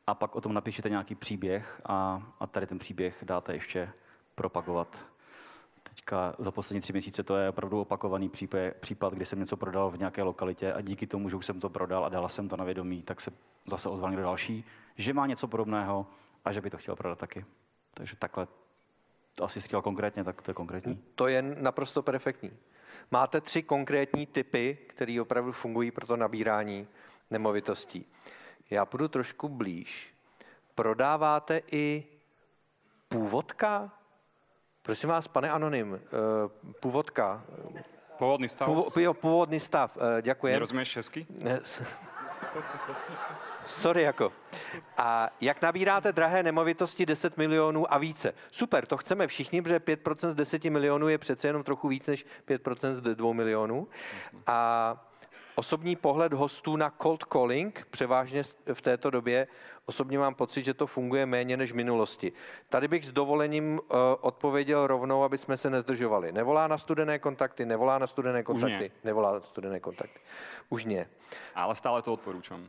a 0.08 0.14
pak 0.14 0.36
o 0.36 0.42
tom 0.42 0.54
napíšete 0.54 0.90
nějaký 0.90 1.16
příběh 1.16 1.82
a, 1.86 2.24
a 2.40 2.48
tady 2.48 2.68
ten 2.68 2.78
příběh 2.78 3.24
dáte 3.24 3.54
ještě 3.54 3.90
propagovat 4.36 5.06
teďka 5.84 6.36
za 6.40 6.52
poslední 6.52 6.82
tři 6.82 6.94
měsíce 6.94 7.24
to 7.24 7.36
je 7.36 7.50
opravdu 7.50 7.82
opakovaný 7.82 8.30
případ, 8.30 8.74
případ, 8.80 9.14
kdy 9.14 9.26
jsem 9.26 9.40
něco 9.40 9.58
prodal 9.58 9.92
v 9.92 10.00
nějaké 10.00 10.24
lokalitě 10.24 10.74
a 10.74 10.82
díky 10.82 11.08
tomu, 11.08 11.30
že 11.30 11.36
už 11.36 11.46
jsem 11.46 11.60
to 11.60 11.70
prodal 11.70 12.06
a 12.06 12.10
dala 12.10 12.30
jsem 12.30 12.50
to 12.50 12.58
na 12.58 12.66
vědomí, 12.66 13.02
tak 13.02 13.22
se 13.22 13.32
zase 13.66 13.90
ozval 13.90 14.12
někdo 14.12 14.24
další, 14.24 14.66
že 14.96 15.14
má 15.14 15.28
něco 15.28 15.48
podobného 15.48 16.08
a 16.46 16.52
že 16.52 16.62
by 16.62 16.70
to 16.70 16.78
chtěl 16.78 16.96
prodat 16.96 17.20
taky. 17.20 17.46
Takže 17.94 18.16
takhle 18.16 18.48
asi 19.46 19.62
chtěl 19.62 19.82
konkrétně, 19.82 20.24
tak 20.24 20.42
to 20.42 20.52
je 20.52 20.56
konkrétní. 20.56 21.04
To 21.16 21.28
je 21.28 21.42
naprosto 21.42 22.04
perfektní. 22.04 22.52
Máte 23.12 23.42
tři 23.42 23.64
konkrétní 23.64 24.26
typy, 24.26 24.78
které 24.88 25.22
opravdu 25.22 25.52
fungují 25.52 25.92
pro 25.92 26.08
to 26.08 26.18
nabírání 26.18 26.88
nemovitostí. 27.32 28.06
Já 28.70 28.86
půjdu 28.86 29.08
trošku 29.08 29.50
blíž. 29.50 30.14
Prodáváte 30.76 31.62
i 31.72 32.04
původka? 33.08 33.92
Prosím 34.82 35.10
vás, 35.10 35.28
pane 35.28 35.52
Anonym, 35.52 36.00
eh, 36.06 36.10
původka. 36.80 37.44
Původný 38.18 38.50
stav? 38.50 38.70
Jo, 38.98 39.14
původný 39.14 39.60
stav, 39.60 39.98
eh, 40.18 40.22
děkuji. 40.22 40.54
Nerozumíš 40.54 40.90
česky? 40.90 41.28
Sorry, 43.66 44.02
jako. 44.02 44.32
A 44.98 45.30
jak 45.42 45.62
nabíráte 45.62 46.12
drahé 46.14 46.44
nemovitosti 46.44 47.06
10 47.06 47.38
milionů 47.38 47.94
a 47.94 47.98
více? 47.98 48.34
Super, 48.52 48.86
to 48.86 48.98
chceme 48.98 49.28
všichni, 49.28 49.62
protože 49.62 49.80
5% 49.80 50.32
z 50.32 50.36
10 50.36 50.66
milionů 50.66 51.08
je 51.08 51.18
přece 51.18 51.48
jenom 51.48 51.64
trochu 51.64 51.88
víc 51.88 52.08
než 52.08 52.26
5% 52.48 52.96
z 52.96 53.16
2 53.16 53.34
milionů. 53.34 53.88
A 54.48 55.09
osobní 55.60 55.96
pohled 55.96 56.34
hostů 56.34 56.76
na 56.76 56.94
cold 57.02 57.24
calling, 57.24 57.88
převážně 57.92 58.44
v 58.74 58.82
této 58.82 59.10
době, 59.10 59.48
osobně 59.86 60.20
mám 60.20 60.36
pocit, 60.36 60.64
že 60.64 60.74
to 60.74 60.88
funguje 60.88 61.26
méně 61.26 61.58
než 61.58 61.72
v 61.72 61.76
minulosti. 61.76 62.32
Tady 62.70 62.88
bych 62.88 63.06
s 63.06 63.12
dovolením 63.12 63.80
uh, 63.80 63.98
odpověděl 64.22 64.88
rovnou, 64.88 65.24
aby 65.24 65.38
jsme 65.38 65.58
se 65.58 65.70
nezdržovali. 65.70 66.32
Nevolá 66.32 66.68
na 66.68 66.78
studené 66.78 67.20
kontakty, 67.20 67.66
nevolá 67.66 67.98
na 67.98 68.08
studené 68.08 68.44
kontakty, 68.44 68.92
nevolá 69.04 69.32
na 69.32 69.40
studené 69.40 69.80
kontakty. 69.80 70.20
Už 70.70 70.86
ne. 70.86 71.08
Ale 71.56 71.76
stále 71.76 72.02
to 72.02 72.14
odporučám. 72.14 72.68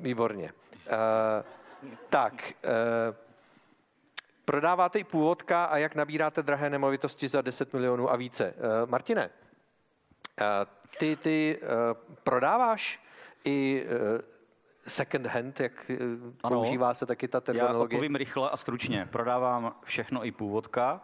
Výborně. 0.00 0.52
Uh, 0.86 0.92
tak, 2.10 2.34
uh, 2.34 2.70
prodáváte 4.44 4.98
i 4.98 5.04
původka 5.04 5.64
a 5.64 5.76
jak 5.76 5.94
nabíráte 5.94 6.42
drahé 6.42 6.70
nemovitosti 6.70 7.28
za 7.28 7.42
10 7.42 7.72
milionů 7.72 8.12
a 8.12 8.16
více. 8.16 8.54
Uh, 8.56 8.90
Martine, 8.90 9.30
uh, 10.40 10.81
ty, 10.98 11.16
ty 11.16 11.58
uh, 11.62 11.68
prodáváš 12.24 13.04
i 13.44 13.84
uh, 13.84 14.20
second 14.86 15.26
hand, 15.26 15.60
jak 15.60 15.90
ano, 16.42 16.56
používá 16.56 16.94
se 16.94 17.06
taky 17.06 17.28
ta 17.28 17.40
terminologie? 17.40 17.96
Já 17.96 18.00
povím 18.00 18.14
rychle 18.14 18.50
a 18.50 18.56
stručně. 18.56 19.08
Prodávám 19.12 19.74
všechno 19.84 20.26
i 20.26 20.32
původka. 20.32 21.00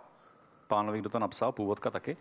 Pánovi, 0.66 0.98
kdo 0.98 1.09
to 1.09 1.18
napsal, 1.18 1.53
původka 1.53 1.90
taky. 1.90 2.16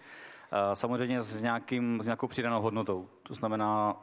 Samozřejmě 0.74 1.22
s, 1.22 1.42
nějakým, 1.42 2.02
s 2.02 2.06
nějakou 2.06 2.28
přidanou 2.28 2.62
hodnotou. 2.62 3.10
To 3.24 3.34
znamená, 3.34 3.96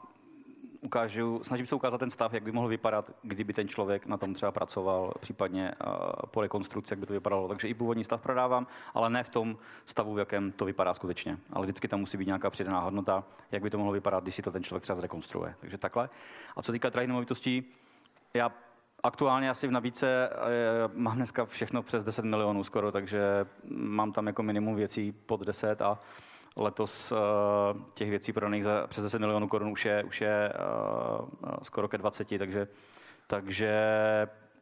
ukážu, 0.84 1.40
snažím 1.42 1.66
se 1.66 1.74
ukázat 1.74 1.98
ten 1.98 2.10
stav, 2.10 2.32
jak 2.32 2.42
by 2.42 2.52
mohl 2.52 2.68
vypadat, 2.68 3.10
kdyby 3.22 3.52
ten 3.52 3.68
člověk 3.68 4.06
na 4.06 4.16
tom 4.16 4.34
třeba 4.34 4.52
pracoval, 4.52 5.12
případně 5.20 5.72
uh, 5.86 5.92
po 6.26 6.40
rekonstrukci, 6.40 6.92
jak 6.92 6.98
by 6.98 7.06
to 7.06 7.12
vypadalo. 7.12 7.48
Takže 7.48 7.68
i 7.68 7.74
původní 7.74 8.04
stav 8.04 8.20
prodávám, 8.20 8.66
ale 8.94 9.10
ne 9.10 9.24
v 9.24 9.28
tom 9.28 9.56
stavu, 9.86 10.14
v 10.14 10.18
jakém 10.18 10.52
to 10.52 10.64
vypadá 10.64 10.94
skutečně. 10.94 11.38
Ale 11.52 11.66
vždycky 11.66 11.88
tam 11.88 12.00
musí 12.00 12.16
být 12.16 12.26
nějaká 12.26 12.50
přidaná 12.50 12.80
hodnota, 12.80 13.24
jak 13.52 13.62
by 13.62 13.70
to 13.70 13.78
mohlo 13.78 13.92
vypadat, 13.92 14.22
když 14.22 14.34
si 14.34 14.42
to 14.42 14.50
ten 14.50 14.62
člověk 14.62 14.82
třeba 14.82 14.96
zrekonstruuje. 14.96 15.54
Takže 15.60 15.78
takhle. 15.78 16.08
A 16.56 16.62
co 16.62 16.72
týká 16.72 16.88
drahých 16.88 17.08
nemovitostí, 17.08 17.64
já 18.34 18.52
Aktuálně 19.04 19.50
asi 19.50 19.66
v 19.66 19.70
nabídce 19.70 20.28
eh, 20.28 20.36
mám 20.94 21.16
dneska 21.16 21.44
všechno 21.44 21.82
přes 21.82 22.04
10 22.04 22.24
milionů 22.24 22.64
skoro, 22.64 22.92
takže 22.92 23.20
mám 23.68 24.12
tam 24.12 24.26
jako 24.26 24.42
minimum 24.42 24.76
věcí 24.76 25.12
pod 25.12 25.40
10 25.40 25.82
a 25.82 25.98
Letos 26.56 27.12
uh, 27.12 27.18
těch 27.94 28.10
věcí 28.10 28.32
prodaných 28.32 28.64
za 28.64 28.86
přes 28.86 29.04
10 29.04 29.18
milionů 29.18 29.48
korun 29.48 29.68
už 29.68 29.84
je, 29.84 30.04
už 30.04 30.20
je 30.20 30.52
uh, 31.42 31.56
skoro 31.62 31.88
ke 31.88 31.98
20, 31.98 32.28
takže, 32.38 32.68
takže 33.26 33.78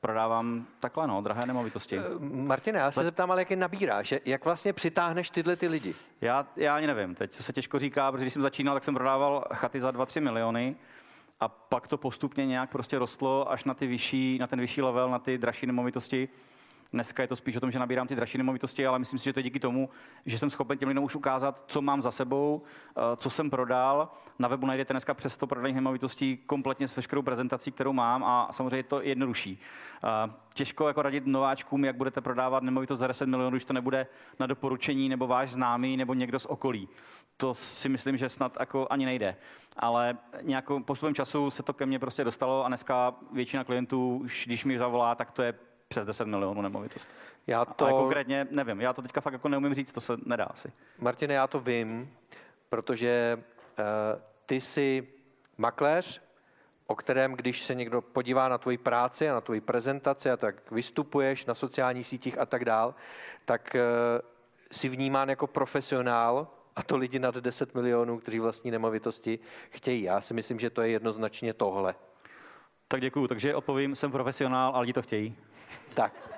prodávám 0.00 0.66
takhle, 0.81 1.07
no, 1.07 1.22
drahé 1.22 1.42
nemovitosti. 1.46 1.98
Martine, 2.20 2.78
já 2.78 2.90
se 2.90 3.00
Let... 3.00 3.05
zeptám, 3.05 3.31
ale 3.31 3.40
jak 3.40 3.50
je 3.50 3.57
nabíráš? 3.57 4.14
Jak 4.24 4.44
vlastně 4.44 4.72
přitáhneš 4.72 5.31
tyhle 5.31 5.57
ty 5.57 5.68
lidi? 5.68 5.94
Já, 6.20 6.46
já 6.57 6.76
ani 6.76 6.87
nevím, 6.87 7.14
teď 7.14 7.35
se 7.35 7.52
těžko 7.52 7.78
říká, 7.78 8.12
protože 8.12 8.24
když 8.24 8.33
jsem 8.33 8.42
začínal, 8.42 8.76
tak 8.76 8.85
jsem 8.85 8.94
prodával 8.94 9.44
chaty 9.55 9.81
za 9.81 9.90
2-3 9.90 10.20
miliony 10.20 10.76
a 11.40 11.48
pak 11.48 11.88
to 11.88 11.98
postupně 11.98 12.46
nějak 12.46 12.70
prostě 12.70 12.98
rostlo 12.98 13.50
až 13.50 13.64
na, 13.64 13.74
ty 13.74 13.87
vyšší, 13.87 14.38
na 14.38 14.46
ten 14.46 14.61
vyšší 14.61 14.83
level, 14.83 15.11
na 15.11 15.18
ty 15.18 15.38
dražší 15.38 15.66
nemovitosti. 15.66 16.28
Dneska 16.92 17.22
je 17.22 17.26
to 17.26 17.37
spíš 17.37 17.57
o 17.57 17.61
tom, 17.61 17.70
že 17.70 17.78
nabírám 17.78 18.07
ty 18.07 18.16
dražší 18.16 18.38
nemovitosti, 18.38 18.87
ale 18.87 18.98
myslím 18.98 19.18
si, 19.18 19.24
že 19.24 19.33
to 19.33 19.38
je 19.38 19.42
díky 19.42 19.61
tomu, 19.61 19.90
že 20.26 20.38
jsem 20.38 20.50
schopen 20.50 20.78
těm 20.78 20.88
lidem 20.88 21.05
už 21.05 21.14
ukázat, 21.14 21.64
co 21.66 21.83
mám 21.83 22.02
za 22.02 22.11
sebou, 22.11 22.62
eh, 22.96 23.16
co 23.16 23.31
jsem 23.31 23.50
prodal. 23.50 24.09
Na 24.38 24.48
webu 24.48 24.66
najdete 24.66 24.92
dneska 24.92 25.14
přes 25.14 25.33
100 25.33 25.46
prodaných 25.46 25.74
nemovitostí 25.74 26.37
kompletně 26.37 26.88
s 26.88 26.96
veškerou 26.96 27.22
prezentací, 27.22 27.72
kterou 27.72 27.92
mám 27.92 28.24
a 28.24 28.48
samozřejmě 28.50 28.76
je 28.76 28.83
to 28.83 29.02
jednodušší. 29.02 29.59
Eh, 30.05 30.33
těžko 30.55 30.88
jako 30.88 31.02
radit 31.02 31.26
nováčkům, 31.26 31.85
jak 31.85 31.96
budete 31.96 32.20
prodávat 32.20 32.62
nemovitost 32.62 32.98
za 32.98 33.07
10 33.07 33.28
milionů, 33.28 33.50
když 33.50 33.64
to 33.64 33.72
nebude 33.72 34.07
na 34.40 34.46
doporučení 34.46 35.09
nebo 35.09 35.26
váš 35.26 35.52
známý 35.52 35.96
nebo 35.96 36.14
někdo 36.14 36.38
z 36.38 36.46
okolí. 36.46 36.88
To 37.37 37.55
si 37.55 37.88
myslím, 37.88 38.16
že 38.16 38.28
snad 38.28 38.57
jako 38.61 38.87
ani 38.90 39.05
nejde. 39.05 39.37
Ale 39.76 40.18
nějakou 40.42 40.83
postupem 40.83 41.14
času 41.14 41.50
se 41.50 41.62
to 41.62 41.72
ke 41.72 41.87
mně 41.87 41.98
prostě 41.98 42.24
dostalo 42.24 42.64
a 42.64 42.68
dneska 42.68 43.14
většina 43.33 43.64
klientů, 43.64 44.22
když 44.46 44.64
mi 44.64 44.78
zavolá, 44.78 45.14
tak 45.14 45.31
to 45.31 45.42
je 45.42 45.55
přes 45.92 46.07
10 46.07 46.24
milionů 46.24 46.62
nemovitost. 46.62 47.09
Já 47.46 47.64
to... 47.64 47.85
Ale 47.85 47.92
konkrétně 47.92 48.46
nevím, 48.50 48.81
já 48.81 48.92
to 48.92 49.02
teďka 49.02 49.20
fakt 49.20 49.33
jako 49.33 49.48
neumím 49.48 49.74
říct, 49.74 49.92
to 49.92 50.00
se 50.00 50.12
nedá 50.26 50.44
asi. 50.44 50.72
Martine, 51.00 51.35
já 51.35 51.46
to 51.46 51.61
vím, 51.61 52.16
protože 52.68 53.38
uh, 53.78 53.85
ty 54.46 54.61
jsi 54.61 55.09
makléř, 55.59 56.22
o 56.87 56.94
kterém, 56.94 57.33
když 57.33 57.62
se 57.62 57.74
někdo 57.74 58.02
podívá 58.02 58.48
na 58.48 58.59
tvoji 58.59 58.78
práci 58.78 59.31
a 59.31 59.35
na 59.35 59.40
tvoji 59.40 59.61
prezentaci 59.61 60.31
a 60.31 60.37
tak 60.37 60.70
vystupuješ 60.70 61.46
na 61.46 61.55
sociálních 61.55 62.07
sítích 62.07 62.38
a 62.38 62.46
tak 62.46 62.64
dál, 62.64 62.94
tak 63.44 63.74
eh, 63.74 63.81
si 64.70 64.88
vnímán 64.88 65.28
jako 65.28 65.46
profesionál 65.46 66.48
a 66.76 66.83
to 66.83 66.96
lidi 66.96 67.18
nad 67.18 67.37
10 67.37 67.74
milionů, 67.74 68.18
kteří 68.18 68.38
vlastní 68.38 68.70
nemovitosti 68.70 69.38
chtějí. 69.70 70.02
Já 70.02 70.20
si 70.20 70.35
myslím, 70.35 70.59
že 70.59 70.70
to 70.70 70.83
je 70.83 70.88
jednoznačně 70.88 71.55
tohle. 71.55 71.94
Tak 72.88 73.00
děkuju. 73.00 73.28
Takže 73.28 73.55
odpovím, 73.55 73.96
jsem 73.96 74.12
profesionál, 74.12 74.72
ale 74.74 74.81
lidi 74.81 74.92
to 74.92 75.02
chtějí. 75.02 75.37
Tak. 75.94 76.32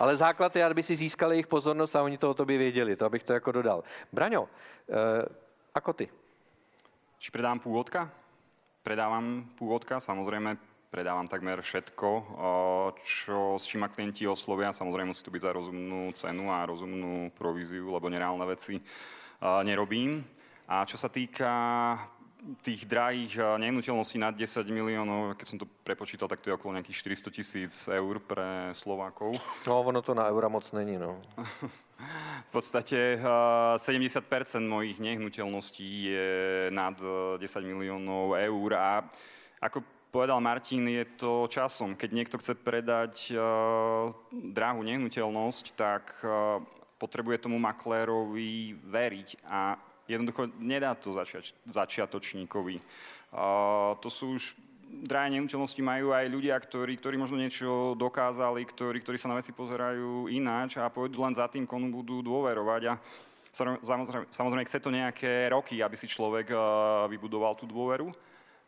Ale 0.00 0.16
základ 0.16 0.56
je, 0.56 0.64
aby 0.64 0.82
si 0.82 0.96
získali 0.96 1.36
jejich 1.36 1.46
pozornost 1.46 1.92
a 1.92 2.02
oni 2.02 2.16
to 2.16 2.30
o 2.30 2.34
tobě 2.34 2.58
věděli. 2.58 2.96
To 2.96 3.04
abych 3.04 3.22
to 3.22 3.32
jako 3.32 3.52
dodal. 3.52 3.84
Braňo, 4.12 4.48
eh, 4.88 5.28
ako 5.74 5.92
ty? 5.92 6.08
Či 7.20 7.28
predám 7.28 7.60
pôvodka? 7.60 8.08
Predávam 8.80 9.44
pôvodka, 9.60 10.00
samozrejme 10.00 10.56
predávam 10.88 11.28
takmer 11.28 11.60
všetko, 11.60 12.08
eh, 12.16 12.88
čo, 13.04 13.60
s 13.60 13.68
čím 13.68 13.84
ma 13.84 13.92
klienti 13.92 14.24
oslovia. 14.24 14.72
Samozrejme 14.72 15.12
musí 15.12 15.20
to 15.20 15.36
byť 15.36 15.44
za 15.44 15.52
rozumnú 15.52 16.08
cenu 16.16 16.48
a 16.48 16.64
rozumnú 16.64 17.28
províziu, 17.36 17.92
lebo 17.92 18.08
nereálne 18.08 18.48
veci 18.48 18.80
eh, 18.80 19.60
nerobím. 19.68 20.24
A 20.64 20.88
čo 20.88 20.96
sa 20.96 21.12
týka 21.12 21.52
tých 22.64 22.88
drahých 22.88 23.36
eh, 23.36 23.44
nehnuteľností 23.60 24.16
nad 24.16 24.32
10 24.32 24.64
miliónov, 24.68 25.36
keď 25.36 25.46
som 25.46 25.58
to 25.60 25.68
prepočítal, 25.84 26.28
tak 26.28 26.40
to 26.40 26.50
je 26.50 26.56
okolo 26.56 26.76
nejakých 26.76 27.16
400 27.16 27.36
tisíc 27.36 27.74
eur 27.88 28.20
pre 28.20 28.72
Slovákov. 28.72 29.36
No, 29.68 29.84
ono 29.84 30.02
to 30.02 30.16
na 30.16 30.26
eura 30.26 30.48
moc 30.48 30.64
není, 30.72 30.96
no. 30.96 31.20
v 32.48 32.50
podstate 32.50 33.20
70% 33.20 33.80
eh, 33.84 34.60
mojich 34.60 34.98
nehnuteľností 34.98 35.88
je 36.10 36.30
nad 36.72 36.96
10 36.96 37.40
eh, 37.40 37.60
miliónov 37.62 38.34
eur 38.34 38.70
a 38.74 39.04
ako 39.60 39.84
povedal 40.10 40.40
Martin, 40.42 40.88
je 40.88 41.04
to 41.20 41.46
časom. 41.46 41.94
Keď 41.94 42.10
niekto 42.10 42.36
chce 42.40 42.58
predať 42.58 43.30
uh, 43.30 44.10
drahú 44.32 44.82
nehnuteľnosť, 44.82 45.64
tak 45.78 46.10
uh, 46.24 46.58
potrebuje 46.98 47.46
tomu 47.46 47.62
maklérovi 47.62 48.74
veriť 48.74 49.44
a 49.46 49.78
Jednoducho 50.10 50.50
nedá 50.58 50.98
to 50.98 51.14
začiať, 51.14 51.54
začiatočníkovi. 51.70 52.82
Uh, 53.30 53.94
to 54.02 54.10
sú 54.10 54.34
už 54.34 54.58
drahé 54.90 55.30
nehnuteľnosti 55.38 55.78
majú 55.78 56.10
aj 56.10 56.26
ľudia, 56.26 56.58
ktorí, 56.58 56.98
ktorí 56.98 57.14
možno 57.14 57.38
niečo 57.38 57.94
dokázali, 57.94 58.66
ktorí, 58.66 58.98
ktorí 58.98 59.16
sa 59.16 59.30
na 59.30 59.38
veci 59.38 59.54
pozerajú 59.54 60.26
ináč 60.26 60.82
a 60.82 60.90
pôjdu 60.90 61.22
len 61.22 61.34
za 61.38 61.46
tým, 61.46 61.62
komu 61.62 61.94
budú 61.94 62.26
dôverovať. 62.26 62.82
A 62.90 62.94
samozrejme, 63.86 64.26
samozrejme 64.26 64.66
chce 64.66 64.78
to 64.82 64.90
nejaké 64.90 65.46
roky, 65.54 65.78
aby 65.78 65.94
si 65.94 66.10
človek 66.10 66.50
uh, 66.50 67.06
vybudoval 67.06 67.54
tú 67.54 67.70
dôveru, 67.70 68.10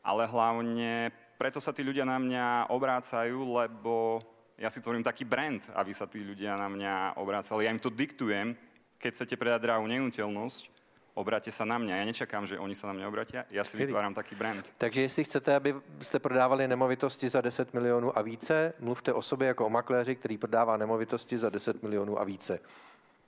ale 0.07 0.31
hlavne 0.31 1.11
preto 1.35 1.59
sa 1.59 1.74
tí 1.74 1.83
ľudia 1.83 2.07
na 2.07 2.22
mňa 2.22 2.70
obrácajú, 2.70 3.42
lebo 3.59 4.22
ja 4.55 4.70
si 4.70 4.78
tvorím 4.78 5.02
taký 5.02 5.26
brand, 5.26 5.59
aby 5.74 5.90
sa 5.90 6.07
tí 6.07 6.22
ľudia 6.22 6.55
na 6.55 6.70
mňa 6.70 7.18
obrácali. 7.18 7.66
Ja 7.66 7.74
im 7.74 7.83
to 7.83 7.90
diktujem, 7.90 8.55
keď 9.02 9.11
chcete 9.18 9.35
predať 9.35 9.66
drahú 9.66 9.90
nehnuteľnosť, 9.90 10.71
obráte 11.14 11.53
sa 11.53 11.64
na 11.64 11.79
mňa. 11.79 11.94
Ja 11.96 12.05
nečakám, 12.05 12.46
že 12.48 12.59
oni 12.59 12.75
sa 12.75 12.88
na 12.88 12.96
mňa 12.96 13.07
obratia, 13.09 13.40
ja 13.53 13.64
si 13.64 13.77
vytváram 13.77 14.14
taký 14.14 14.35
brand. 14.35 14.64
Takže 14.79 15.01
jestli 15.01 15.25
chcete, 15.25 15.55
aby 15.55 15.75
jste 16.01 16.18
prodávali 16.18 16.68
nemovitosti 16.68 17.29
za 17.29 17.40
10 17.40 17.75
milionů 17.75 18.18
a 18.18 18.22
více, 18.22 18.72
mluvte 18.81 19.12
o 19.12 19.22
sobě 19.22 19.48
jako 19.48 19.66
o 19.66 19.70
makléři, 19.70 20.16
který 20.16 20.38
prodává 20.38 20.77
nemovitosti 20.77 21.38
za 21.38 21.51
10 21.51 21.83
milionů 21.83 22.20
a 22.20 22.25
více. 22.25 22.61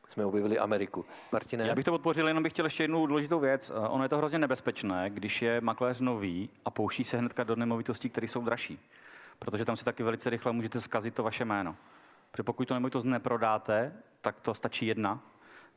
Jsme 0.08 0.24
objevili 0.24 0.58
Ameriku. 0.58 1.04
Martine? 1.32 1.66
Já 1.66 1.74
bych 1.74 1.84
to 1.84 1.90
podpořil, 1.90 2.28
jenom 2.28 2.42
bych 2.42 2.52
chtěl 2.52 2.66
ještě 2.66 2.84
jednu 2.84 3.06
důležitou 3.06 3.40
věc. 3.40 3.72
Ono 3.88 4.02
je 4.02 4.08
to 4.08 4.16
hrozně 4.16 4.38
nebezpečné, 4.38 5.10
když 5.10 5.42
je 5.42 5.60
makléř 5.60 6.00
nový 6.00 6.50
a 6.64 6.70
pouští 6.70 7.04
se 7.04 7.18
hnedka 7.18 7.44
do 7.44 7.56
nemovitostí, 7.56 8.10
které 8.10 8.28
jsou 8.28 8.44
dražší. 8.44 8.78
Protože 9.38 9.64
tam 9.64 9.76
si 9.76 9.84
taky 9.84 10.02
velice 10.02 10.30
rychle 10.30 10.52
můžete 10.52 10.80
zkazit 10.80 11.14
to 11.14 11.22
vaše 11.22 11.44
jméno. 11.44 11.76
Protože 12.30 12.42
pokud 12.42 12.68
to 12.68 12.74
nemovitost 12.74 13.04
neprodáte, 13.04 13.92
tak 14.20 14.40
to 14.40 14.54
stačí 14.54 14.86
jedna 14.86 15.20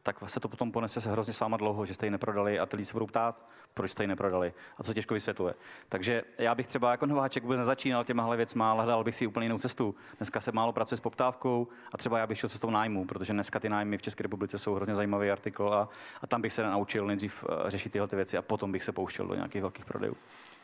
tak 0.08 0.30
se 0.30 0.40
to 0.40 0.48
potom 0.48 0.72
ponese 0.72 1.02
se 1.02 1.12
hrozně 1.12 1.34
s 1.34 1.40
váma 1.40 1.58
dlouho, 1.58 1.86
že 1.86 1.94
jste 1.94 2.06
ji 2.06 2.10
neprodali 2.10 2.60
a 2.60 2.66
ty 2.66 2.76
lidi 2.76 2.86
se 2.86 2.94
budou 2.94 3.06
ptát, 3.08 3.50
proč 3.74 3.92
jste 3.92 4.04
ji 4.04 4.08
neprodali. 4.08 4.54
A 4.78 4.84
to 4.84 4.88
se 4.88 4.94
těžko 4.94 5.14
vysvětluje. 5.14 5.54
Takže 5.90 6.24
já 6.38 6.56
bych 6.56 6.68
třeba 6.68 6.92
jako 6.92 7.06
nováček 7.06 7.44
vůbec 7.44 7.60
nezačínal 7.60 8.04
těmahle 8.04 8.38
věcma, 8.38 8.72
ale 8.72 8.84
hledal 8.84 9.04
bych 9.04 9.16
si 9.16 9.28
úplně 9.28 9.46
jinou 9.46 9.58
cestu. 9.58 9.96
Dneska 10.18 10.42
se 10.42 10.52
málo 10.52 10.74
pracuje 10.74 10.98
s 10.98 11.02
poptávkou 11.02 11.68
a 11.92 11.98
třeba 11.98 12.20
já 12.20 12.28
bych 12.28 12.38
šel 12.38 12.50
cestou 12.50 12.70
nájmu, 12.70 13.06
protože 13.06 13.34
dneska 13.34 13.60
ty 13.60 13.70
nájmy 13.70 13.98
v 13.98 14.02
České 14.02 14.24
republice 14.24 14.58
jsou 14.58 14.76
hrozně 14.76 14.96
zajímavý 14.96 15.32
artikl 15.32 15.74
a, 15.74 15.90
a 16.22 16.28
tam 16.28 16.42
bych 16.42 16.54
se 16.54 16.64
naučil 16.64 17.08
nejdřív 17.08 17.44
eh, 17.44 17.70
řešit 17.70 17.92
tyhle 17.92 18.08
ty 18.08 18.16
věci 18.16 18.38
a 18.38 18.42
potom 18.42 18.72
bych 18.72 18.84
se 18.84 18.92
pouštěl 18.92 19.28
do 19.28 19.36
nějakých 19.36 19.62
velkých 19.62 19.86
prodejů. 19.86 20.16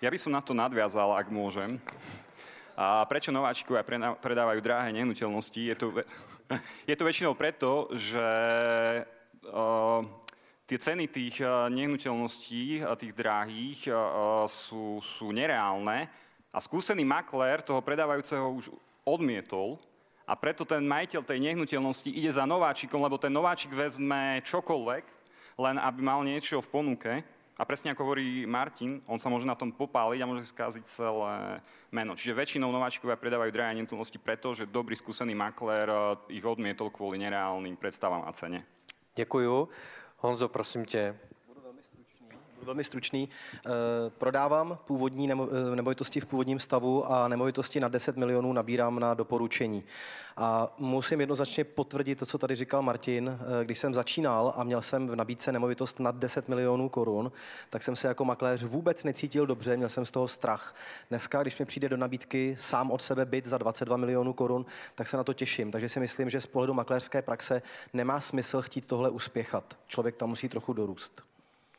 Já 0.02 0.12
bych 0.12 0.28
na 0.28 0.42
to 0.42 0.54
nadviazal, 0.54 1.12
ak 1.16 1.28
môžem. 1.32 1.80
A 2.74 3.06
prečo 3.06 3.30
nováčikovia 3.30 3.86
predávajú 4.18 4.60
drahé 4.62 4.90
nehnuteľnosti? 4.98 5.62
Je 5.62 5.76
to, 5.78 5.88
je 6.90 6.96
to 6.98 7.04
väčšinou 7.06 7.38
preto, 7.38 7.86
že 7.94 8.26
tie 10.64 10.78
ceny 10.80 11.12
tých 11.12 11.44
nehnuteľností, 11.70 12.84
tých 12.84 13.14
drahých, 13.14 13.92
sú, 14.48 15.04
sú 15.04 15.36
nereálne 15.36 16.08
a 16.54 16.62
skúsený 16.62 17.02
maklér 17.02 17.66
toho 17.66 17.82
predávajúceho 17.82 18.46
už 18.54 18.70
odmietol 19.04 19.82
a 20.24 20.38
preto 20.40 20.64
ten 20.64 20.86
majiteľ 20.88 21.22
tej 21.28 21.40
nehnuteľnosti 21.52 22.08
ide 22.08 22.32
za 22.32 22.48
nováčikom, 22.48 23.02
lebo 23.04 23.20
ten 23.20 23.34
nováčik 23.34 23.76
vezme 23.76 24.40
čokoľvek, 24.48 25.04
len 25.60 25.76
aby 25.76 26.00
mal 26.00 26.24
niečo 26.24 26.64
v 26.64 26.72
ponuke. 26.72 27.12
A 27.54 27.70
presne 27.70 27.94
ako 27.94 28.02
hovorí 28.02 28.50
Martin, 28.50 28.98
on 29.06 29.22
sa 29.22 29.30
môže 29.30 29.46
na 29.46 29.54
tom 29.54 29.70
popáliť 29.70 30.20
a 30.26 30.30
môže 30.30 30.50
skaziť 30.50 30.90
celé 30.90 31.62
meno. 31.94 32.18
Čiže 32.18 32.34
väčšinou 32.34 32.74
nováčikovia 32.74 33.14
predávajú 33.14 33.54
drahé 33.54 33.78
nehnuteľnosti 33.78 34.18
preto, 34.18 34.58
že 34.58 34.66
dobrý 34.66 34.98
skúsený 34.98 35.38
maklér 35.38 35.86
ich 36.34 36.42
odmietol 36.42 36.90
kvôli 36.90 37.22
nereálnym 37.22 37.78
predstavám 37.78 38.26
a 38.26 38.34
cene. 38.34 38.66
Děkuju. 39.16 39.70
Honzo, 40.18 40.50
prosím 40.50 40.86
tě. 40.86 41.20
Velmi 42.64 42.84
stručný. 42.84 43.20
Budu 43.24 43.30
velmi 43.30 43.30
stručný. 43.30 43.30
E, 43.66 44.10
prodávám 44.10 44.78
původní 44.86 45.32
eh, 45.32 45.76
nemovitosti 45.76 46.20
v 46.20 46.26
původním 46.26 46.60
stavu 46.60 47.12
a 47.12 47.28
nemovitosti 47.28 47.80
na 47.80 47.88
10 47.88 48.18
milionů 48.18 48.54
nabírám 48.54 49.00
na 49.00 49.14
doporučení. 49.14 49.84
A 50.38 50.74
musím 50.78 51.20
jednoznačně 51.20 51.64
potvrdit 51.64 52.20
to, 52.20 52.26
co 52.26 52.38
tady 52.38 52.56
říkal 52.56 52.82
Martin. 52.82 53.40
Eh, 53.62 53.66
když 53.66 53.80
jsem 53.80 53.94
začínal 53.94 54.54
a 54.58 54.64
měl 54.64 54.82
jsem 54.82 55.08
v 55.08 55.16
nabídce 55.16 55.52
nemovitost 55.52 56.00
nad 56.00 56.16
10 56.16 56.50
milionů 56.50 56.90
korun, 56.90 57.32
tak 57.70 57.84
jsem 57.84 57.96
se 57.96 58.08
jako 58.08 58.26
makléř 58.26 58.64
vůbec 58.64 59.04
necítil 59.04 59.46
dobře, 59.46 59.78
měl 59.78 59.90
jsem 59.90 60.06
z 60.06 60.12
toho 60.12 60.28
strach. 60.28 60.76
Dneska, 61.10 61.42
když 61.42 61.60
mi 61.60 61.66
přijde 61.66 61.90
do 61.90 61.98
nabídky 61.98 62.56
sám 62.60 62.92
od 62.92 63.02
sebe 63.02 63.26
byt 63.26 63.46
za 63.46 63.58
22 63.58 63.98
milionů 63.98 64.34
korun, 64.34 64.66
tak 64.96 65.08
se 65.08 65.18
na 65.18 65.24
to 65.24 65.34
těším. 65.34 65.72
Takže 65.72 65.90
si 65.90 66.00
myslím, 66.00 66.30
že 66.30 66.42
z 66.42 66.46
pohledu 66.46 66.74
makléřské 66.74 67.22
praxe 67.22 67.62
nemá 67.94 68.22
smysl 68.22 68.62
chtít 68.62 68.88
tohle 68.88 69.10
uspěchat. 69.10 69.78
Člověk 69.88 70.16
tam 70.16 70.30
musí 70.30 70.50
trochu 70.50 70.74
dorůst. 70.74 71.33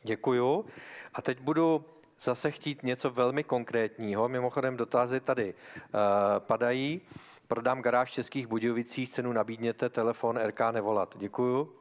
Děkuju. 0.05 0.65
A 1.13 1.21
teď 1.21 1.39
budu 1.39 1.85
zase 2.19 2.51
chtít 2.51 2.83
něco 2.83 3.09
velmi 3.09 3.43
konkrétního. 3.43 4.29
Mimochodem 4.29 4.77
dotazy 4.77 5.19
tady 5.19 5.53
uh, 5.53 5.99
padají. 6.39 7.01
Prodám 7.47 7.81
garáž 7.81 8.09
v 8.09 8.13
Českých 8.13 8.47
Budějovicích, 8.47 9.09
cenu 9.09 9.33
nabídněte, 9.33 9.89
telefon 9.89 10.37
RK 10.37 10.59
nevolat. 10.71 11.15
Děkuju. 11.17 11.75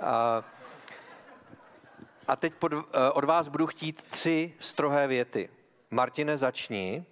A, 0.00 0.44
a 2.28 2.36
teď 2.36 2.54
pod, 2.54 2.72
eh, 2.72 3.10
od 3.10 3.24
vás 3.24 3.48
budu 3.48 3.66
chtít 3.66 4.02
tři 4.02 4.54
strohé 4.58 5.06
věty. 5.06 5.48
Martine, 5.90 6.36
začni. 6.36 7.04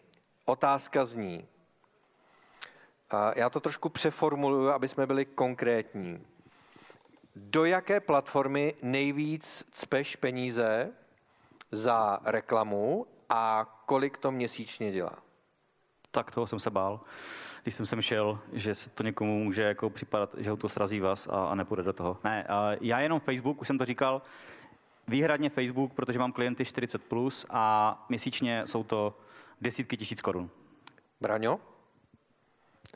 Otázka 0.44 1.06
zní. 1.06 1.48
A 3.10 3.38
já 3.38 3.50
to 3.50 3.60
trošku 3.60 3.88
přeformuluju, 3.88 4.68
aby 4.68 4.88
jsme 4.88 5.06
byli 5.06 5.24
konkrétní. 5.24 6.26
Do 7.40 7.64
jaké 7.64 8.00
platformy 8.00 8.74
nejvíc 8.82 9.64
cpeš 9.72 10.16
peníze 10.16 10.90
za 11.72 12.20
reklamu 12.24 13.06
a 13.28 13.64
kolik 13.86 14.18
to 14.18 14.30
měsíčně 14.30 14.92
dělá? 14.92 15.28
tak 16.10 16.30
toho 16.30 16.46
jsem 16.46 16.60
se 16.60 16.70
bál, 16.70 17.00
když 17.62 17.74
jsem 17.74 17.86
sem 17.86 18.02
šel, 18.02 18.38
že 18.52 18.74
se 18.74 18.90
to 18.90 19.02
někomu 19.02 19.44
může 19.44 19.62
jako 19.62 19.90
připadat, 19.90 20.34
že 20.38 20.50
ho 20.50 20.56
to 20.56 20.68
srazí 20.68 21.00
vás 21.00 21.26
a, 21.26 21.46
a 21.46 21.54
nepůjde 21.54 21.82
do 21.82 21.92
toho. 21.92 22.18
Ne, 22.24 22.44
a 22.44 22.70
já 22.80 23.00
jenom 23.00 23.20
Facebook, 23.20 23.60
už 23.60 23.66
jsem 23.66 23.78
to 23.78 23.84
říkal, 23.84 24.22
výhradně 25.08 25.50
Facebook, 25.50 25.92
protože 25.92 26.18
mám 26.18 26.32
klienty 26.32 26.62
40+, 26.62 26.98
plus 26.98 27.46
a 27.50 28.06
měsíčně 28.08 28.62
jsou 28.66 28.84
to 28.84 29.18
desítky 29.60 29.96
tisíc 29.96 30.20
korun. 30.20 30.50
Braňo? 31.20 31.60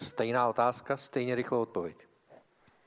Stejná 0.03 0.49
otázka, 0.49 0.97
stejně 0.97 1.35
rychlou 1.35 1.63
odpověď. 1.63 1.97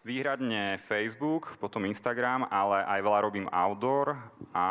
Výhradne 0.05 0.77
Facebook, 0.77 1.57
potom 1.57 1.81
Instagram, 1.89 2.45
ale 2.53 2.85
aj 2.85 3.01
veľa 3.01 3.19
robím 3.25 3.49
outdoor 3.49 4.13
a 4.53 4.67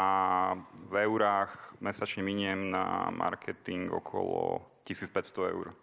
v 0.86 0.94
eurách 1.10 1.74
mesačne 1.82 2.22
miniem 2.22 2.70
na 2.70 3.10
marketing 3.10 3.90
okolo 3.90 4.62
1500 4.86 5.50
eur. 5.50 5.74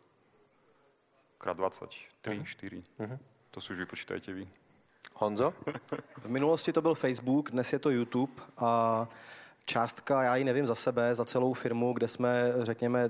Krát 1.35 1.59
20, 1.59 1.83
3, 2.23 2.31
uh-huh. 2.31 2.45
4. 2.47 2.79
Uh-huh. 2.79 3.19
To 3.51 3.61
si 3.61 3.73
už 3.75 3.79
vypočítajte 3.83 4.31
vy. 4.31 4.47
Honzo? 5.19 5.53
V 6.17 6.29
minulosti 6.31 6.73
to 6.73 6.81
byl 6.81 6.95
Facebook, 6.95 7.51
dnes 7.51 7.73
je 7.73 7.79
to 7.79 7.89
YouTube 7.89 8.33
a 8.57 9.07
částka, 9.65 10.23
já 10.23 10.35
ji 10.35 10.43
nevím 10.43 10.65
za 10.65 10.75
sebe, 10.75 11.15
za 11.15 11.25
celou 11.25 11.53
firmu, 11.53 11.93
kde 11.93 12.07
jsme, 12.07 12.53
řekněme, 12.61 13.09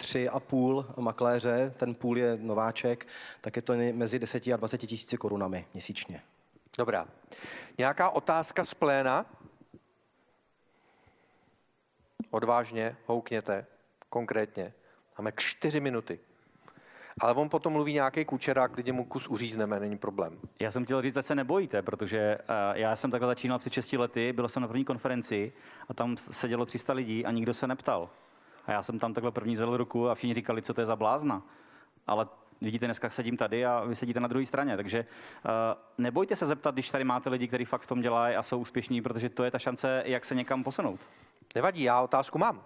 tři 0.00 0.28
a 0.28 0.40
půl 0.40 0.86
makléře, 0.96 1.74
ten 1.76 1.94
půl 1.94 2.18
je 2.18 2.38
nováček, 2.40 3.06
tak 3.40 3.56
je 3.56 3.62
to 3.62 3.72
mezi 3.92 4.18
10 4.18 4.46
a 4.46 4.56
20 4.56 4.78
tisíci 4.78 5.16
korunami 5.16 5.66
měsíčně. 5.74 6.22
Dobrá. 6.78 7.06
Nějaká 7.78 8.10
otázka 8.10 8.64
z 8.64 8.74
pléna? 8.74 9.26
Odvážně, 12.30 12.96
houkněte, 13.06 13.66
konkrétně. 14.08 14.72
Máme 15.18 15.32
čtyři 15.36 15.80
minuty. 15.80 16.20
Ale 17.20 17.34
on 17.34 17.48
potom 17.48 17.72
mluví 17.72 17.92
nějaký 17.92 18.24
kučerák, 18.24 18.72
kdy 18.72 18.92
mu 18.92 19.04
kus 19.04 19.28
uřízneme, 19.28 19.80
není 19.80 19.98
problém. 19.98 20.38
Já 20.60 20.70
jsem 20.70 20.84
chtěl 20.84 21.02
říct, 21.02 21.14
že 21.14 21.22
se 21.22 21.34
nebojíte, 21.34 21.82
protože 21.82 22.38
uh, 22.38 22.76
já 22.76 22.96
jsem 22.96 23.10
takhle 23.10 23.28
začínal 23.28 23.58
před 23.58 23.72
6 23.72 23.92
lety, 23.92 24.32
byl 24.32 24.48
jsem 24.48 24.62
na 24.62 24.68
první 24.68 24.84
konferenci 24.84 25.52
a 25.88 25.94
tam 25.94 26.16
sedělo 26.16 26.66
300 26.66 26.92
lidí 26.92 27.26
a 27.26 27.30
nikdo 27.30 27.54
se 27.54 27.66
neptal. 27.66 28.10
A 28.66 28.72
já 28.72 28.82
jsem 28.82 28.98
tam 28.98 29.14
takhle 29.14 29.30
první 29.30 29.56
zvedl 29.56 29.76
ruku 29.76 30.08
a 30.08 30.14
všichni 30.14 30.34
říkali, 30.34 30.62
co 30.62 30.74
to 30.74 30.80
je 30.80 30.86
za 30.86 30.96
blázna. 30.96 31.42
Ale 32.06 32.28
vidíte, 32.60 32.86
dneska 32.86 33.10
sedím 33.10 33.36
tady 33.36 33.66
a 33.66 33.84
vy 33.84 33.96
sedíte 33.96 34.20
na 34.20 34.28
druhé 34.28 34.46
straně. 34.46 34.76
Takže 34.76 35.00
uh, 35.44 35.50
nebojte 35.98 36.36
se 36.36 36.46
zeptat, 36.46 36.74
když 36.74 36.90
tady 36.90 37.04
máte 37.04 37.30
lidi, 37.30 37.48
kteří 37.48 37.64
fakt 37.64 37.82
v 37.82 37.86
tom 37.86 38.00
dělají 38.00 38.36
a 38.36 38.42
jsou 38.42 38.58
úspěšní, 38.58 39.02
protože 39.02 39.28
to 39.28 39.44
je 39.44 39.50
ta 39.50 39.58
šance, 39.58 40.02
jak 40.06 40.24
se 40.24 40.34
někam 40.34 40.64
posunout. 40.64 41.00
Nevadí, 41.54 41.82
já 41.82 42.00
otázku 42.00 42.38
mám. 42.38 42.62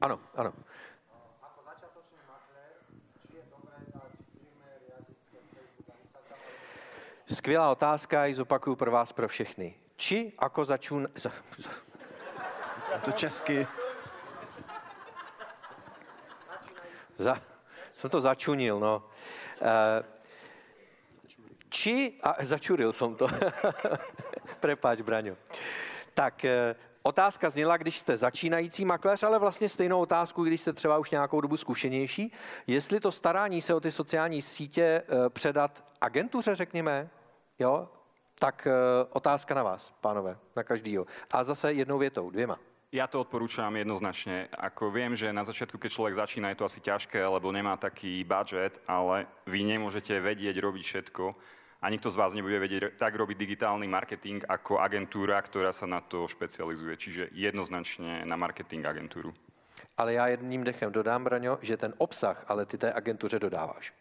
Ano, 0.00 0.20
ano. 0.36 0.52
Skvělá 7.34 7.70
otázka, 7.70 8.24
ji 8.24 8.34
zopakuju 8.34 8.76
pro 8.76 8.90
vás, 8.90 9.12
pro 9.12 9.28
všechny. 9.28 9.74
Či 9.96 10.32
jako 10.42 10.64
začun... 10.64 11.08
To 13.04 13.12
česky. 13.12 13.66
Za, 17.18 17.42
jsem 17.94 18.10
to 18.10 18.20
začunil, 18.20 18.80
no. 18.80 19.04
E, 19.62 20.04
či, 21.68 22.12
a 22.22 22.34
začuril 22.44 22.92
jsem 22.92 23.14
to. 23.14 23.28
Prepáč, 24.60 25.00
Braňo. 25.00 25.36
Tak, 26.14 26.44
e, 26.44 26.76
otázka 27.02 27.50
zněla, 27.50 27.76
když 27.76 27.98
jste 27.98 28.16
začínající 28.16 28.84
makléř, 28.84 29.22
ale 29.22 29.38
vlastně 29.38 29.68
stejnou 29.68 30.00
otázku, 30.00 30.44
když 30.44 30.60
jste 30.60 30.72
třeba 30.72 30.98
už 30.98 31.10
nějakou 31.10 31.40
dobu 31.40 31.56
zkušenější, 31.56 32.32
jestli 32.66 33.00
to 33.00 33.12
starání 33.12 33.60
se 33.60 33.74
o 33.74 33.80
ty 33.80 33.92
sociální 33.92 34.42
sítě 34.42 34.82
e, 34.82 35.04
předat 35.30 35.84
agentuře, 36.00 36.54
řekněme, 36.54 37.10
jo, 37.58 37.88
tak 38.38 38.68
otázka 39.10 39.54
na 39.54 39.62
vás, 39.62 39.94
pánové, 40.00 40.38
na 40.56 40.62
každýho. 40.62 41.06
A 41.30 41.44
zase 41.44 41.72
jednou 41.72 41.98
větou, 41.98 42.30
dvěma. 42.30 42.58
Ja 42.88 43.04
to 43.04 43.20
odporúčam 43.20 43.68
jednoznačne. 43.76 44.48
Ako 44.48 44.88
viem, 44.88 45.12
že 45.12 45.28
na 45.28 45.44
začiatku, 45.44 45.76
keď 45.76 45.90
človek 45.92 46.14
začína, 46.24 46.48
je 46.48 46.64
to 46.64 46.68
asi 46.72 46.80
ťažké, 46.80 47.20
lebo 47.20 47.52
nemá 47.52 47.76
taký 47.76 48.24
budget, 48.24 48.80
ale 48.88 49.28
vy 49.44 49.60
nemôžete 49.60 50.16
vedieť 50.16 50.56
robiť 50.56 50.84
všetko 50.88 51.24
a 51.78 51.86
nikto 51.92 52.08
z 52.08 52.16
vás 52.16 52.32
nebude 52.32 52.56
vedieť 52.56 52.96
tak 52.96 53.12
robiť 53.12 53.36
digitálny 53.36 53.84
marketing 53.84 54.40
ako 54.48 54.80
agentúra, 54.80 55.36
ktorá 55.36 55.68
sa 55.68 55.84
na 55.84 56.00
to 56.00 56.24
špecializuje. 56.32 56.96
Čiže 56.96 57.22
jednoznačne 57.36 58.24
na 58.24 58.40
marketing 58.40 58.88
agentúru. 58.88 59.36
Ale 59.96 60.12
já 60.12 60.28
jedním 60.28 60.64
dechem 60.64 60.92
dodám, 60.92 61.24
Braňo, 61.24 61.58
že 61.60 61.76
ten 61.76 61.94
obsah, 61.98 62.44
ale 62.48 62.66
ty 62.66 62.78
té 62.78 62.92
agentuře 62.92 63.38
dodáváš. 63.38 63.92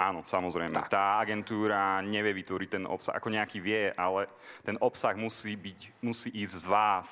Áno, 0.00 0.24
samozrejme. 0.24 0.72
Tak. 0.72 0.88
Tá 0.88 1.20
agentúra 1.20 2.00
nevie 2.00 2.32
vytvoriť 2.32 2.68
ten 2.68 2.84
obsah, 2.88 3.16
ako 3.16 3.28
nejaký 3.28 3.60
vie, 3.60 3.92
ale 3.92 4.28
ten 4.64 4.76
obsah 4.80 5.16
musí, 5.16 5.56
byť, 5.56 5.80
musí 6.00 6.28
ísť 6.32 6.54
z 6.56 6.66
vás 6.68 7.08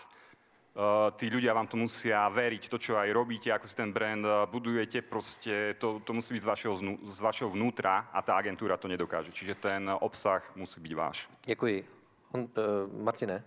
tí 1.14 1.30
ľudia 1.30 1.54
vám 1.54 1.70
to 1.70 1.78
musia 1.78 2.26
veriť, 2.26 2.66
to, 2.66 2.78
čo 2.82 2.98
aj 2.98 3.06
robíte, 3.14 3.46
ako 3.54 3.66
si 3.70 3.78
ten 3.78 3.94
brand 3.94 4.26
uh, 4.26 4.42
budujete, 4.50 5.06
proste 5.06 5.78
to, 5.78 6.02
to 6.02 6.10
musí 6.10 6.34
byť 6.34 6.42
z 6.42 6.50
vašeho, 6.50 6.74
z 7.14 7.20
vašeho 7.20 7.50
vnútra 7.50 8.10
a 8.10 8.18
tá 8.22 8.34
agentúra 8.34 8.74
to 8.74 8.90
nedokáže. 8.90 9.30
Čiže 9.30 9.54
ten 9.54 9.86
obsah 10.02 10.42
musí 10.58 10.82
byť 10.82 10.92
váš. 10.94 11.28
Děkuji. 11.46 11.86
On, 12.34 12.40
uh, 12.42 13.02
Martine? 13.02 13.42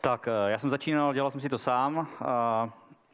Tak, 0.00 0.28
já 0.46 0.58
jsem 0.58 0.70
začínal, 0.70 1.14
dělal 1.14 1.30
jsem 1.30 1.40
si 1.40 1.48
to 1.48 1.58
sám. 1.58 2.08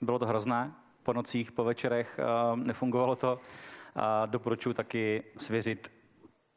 Bylo 0.00 0.18
to 0.18 0.26
hrozné. 0.26 0.72
Po 1.02 1.12
nocích, 1.12 1.52
po 1.52 1.64
večerech 1.64 2.20
nefungovalo 2.54 3.16
to. 3.16 3.40
Doporučuji 4.26 4.74
taky 4.74 5.22
svěřit 5.38 5.92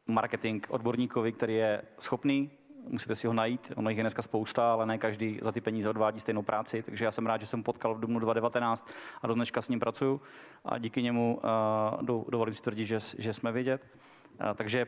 marketing 0.06 0.66
odborníkovi, 0.68 1.32
který 1.32 1.54
je 1.54 1.82
schopný 1.98 2.50
musíte 2.88 3.14
si 3.14 3.26
ho 3.26 3.32
najít. 3.32 3.72
Ono 3.76 3.90
jich 3.90 3.96
je 3.96 4.02
dneska 4.02 4.22
spousta, 4.22 4.72
ale 4.72 4.86
ne 4.86 4.98
každý 4.98 5.38
za 5.42 5.52
ty 5.52 5.60
peníze 5.60 5.90
odvádí 5.90 6.20
stejnou 6.20 6.42
práci, 6.42 6.82
takže 6.82 7.04
já 7.04 7.10
jsem 7.10 7.26
rád, 7.26 7.40
že 7.40 7.46
jsem 7.46 7.62
potkal 7.62 7.94
v 7.94 8.00
dubnu 8.00 8.18
2019 8.18 8.88
a 9.22 9.26
do 9.26 9.34
dneška 9.34 9.62
s 9.62 9.68
ním 9.68 9.80
pracuju 9.80 10.20
a 10.64 10.78
díky 10.78 11.02
němu 11.02 11.40
uh, 12.00 12.24
dovolím 12.28 12.54
si 12.54 12.62
tvrdit, 12.62 12.86
že, 12.86 12.98
že 13.18 13.32
jsme 13.32 13.52
vidět. 13.52 13.82
Uh, 14.40 14.54
takže 14.54 14.86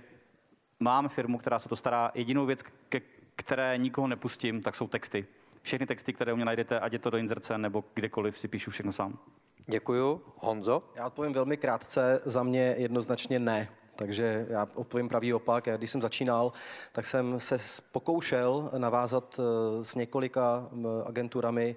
mám 0.81 1.09
firmu, 1.09 1.39
která 1.39 1.59
se 1.59 1.69
to 1.69 1.77
stará. 1.77 2.11
Jedinou 2.15 2.47
věc, 2.47 2.63
ke 2.89 3.01
které 3.37 3.79
nikoho 3.79 4.07
nepustím, 4.07 4.63
tak 4.63 4.75
jsou 4.75 4.89
texty. 4.89 5.27
Všechny 5.63 5.87
texty, 5.87 6.13
které 6.13 6.33
u 6.33 6.37
mě 6.37 6.45
najdete, 6.45 6.81
ať 6.81 6.93
je 6.93 6.99
to 6.99 7.11
do 7.11 7.19
inzerce 7.19 7.59
nebo 7.59 7.85
kdekoliv, 7.95 8.39
si 8.39 8.49
píšu 8.49 8.71
všechno 8.71 8.93
sám. 8.93 9.19
Děkuju. 9.67 10.23
Honzo? 10.37 10.83
Já 10.95 11.07
odpovím 11.07 11.33
velmi 11.33 11.57
krátce. 11.57 12.21
Za 12.25 12.43
mě 12.43 12.75
jednoznačně 12.79 13.39
ne. 13.39 13.69
Takže 13.99 14.47
já 14.49 14.69
odpovím 14.75 15.09
pravý 15.09 15.35
opak. 15.35 15.67
Já, 15.67 15.77
když 15.77 15.91
jsem 15.91 16.03
začínal, 16.03 16.53
tak 16.93 17.07
jsem 17.07 17.41
se 17.41 17.57
pokoušel 17.93 18.71
navázat 18.79 19.41
eh, 19.41 19.85
s 19.85 19.95
několika 19.95 20.69
agenturami 21.07 21.77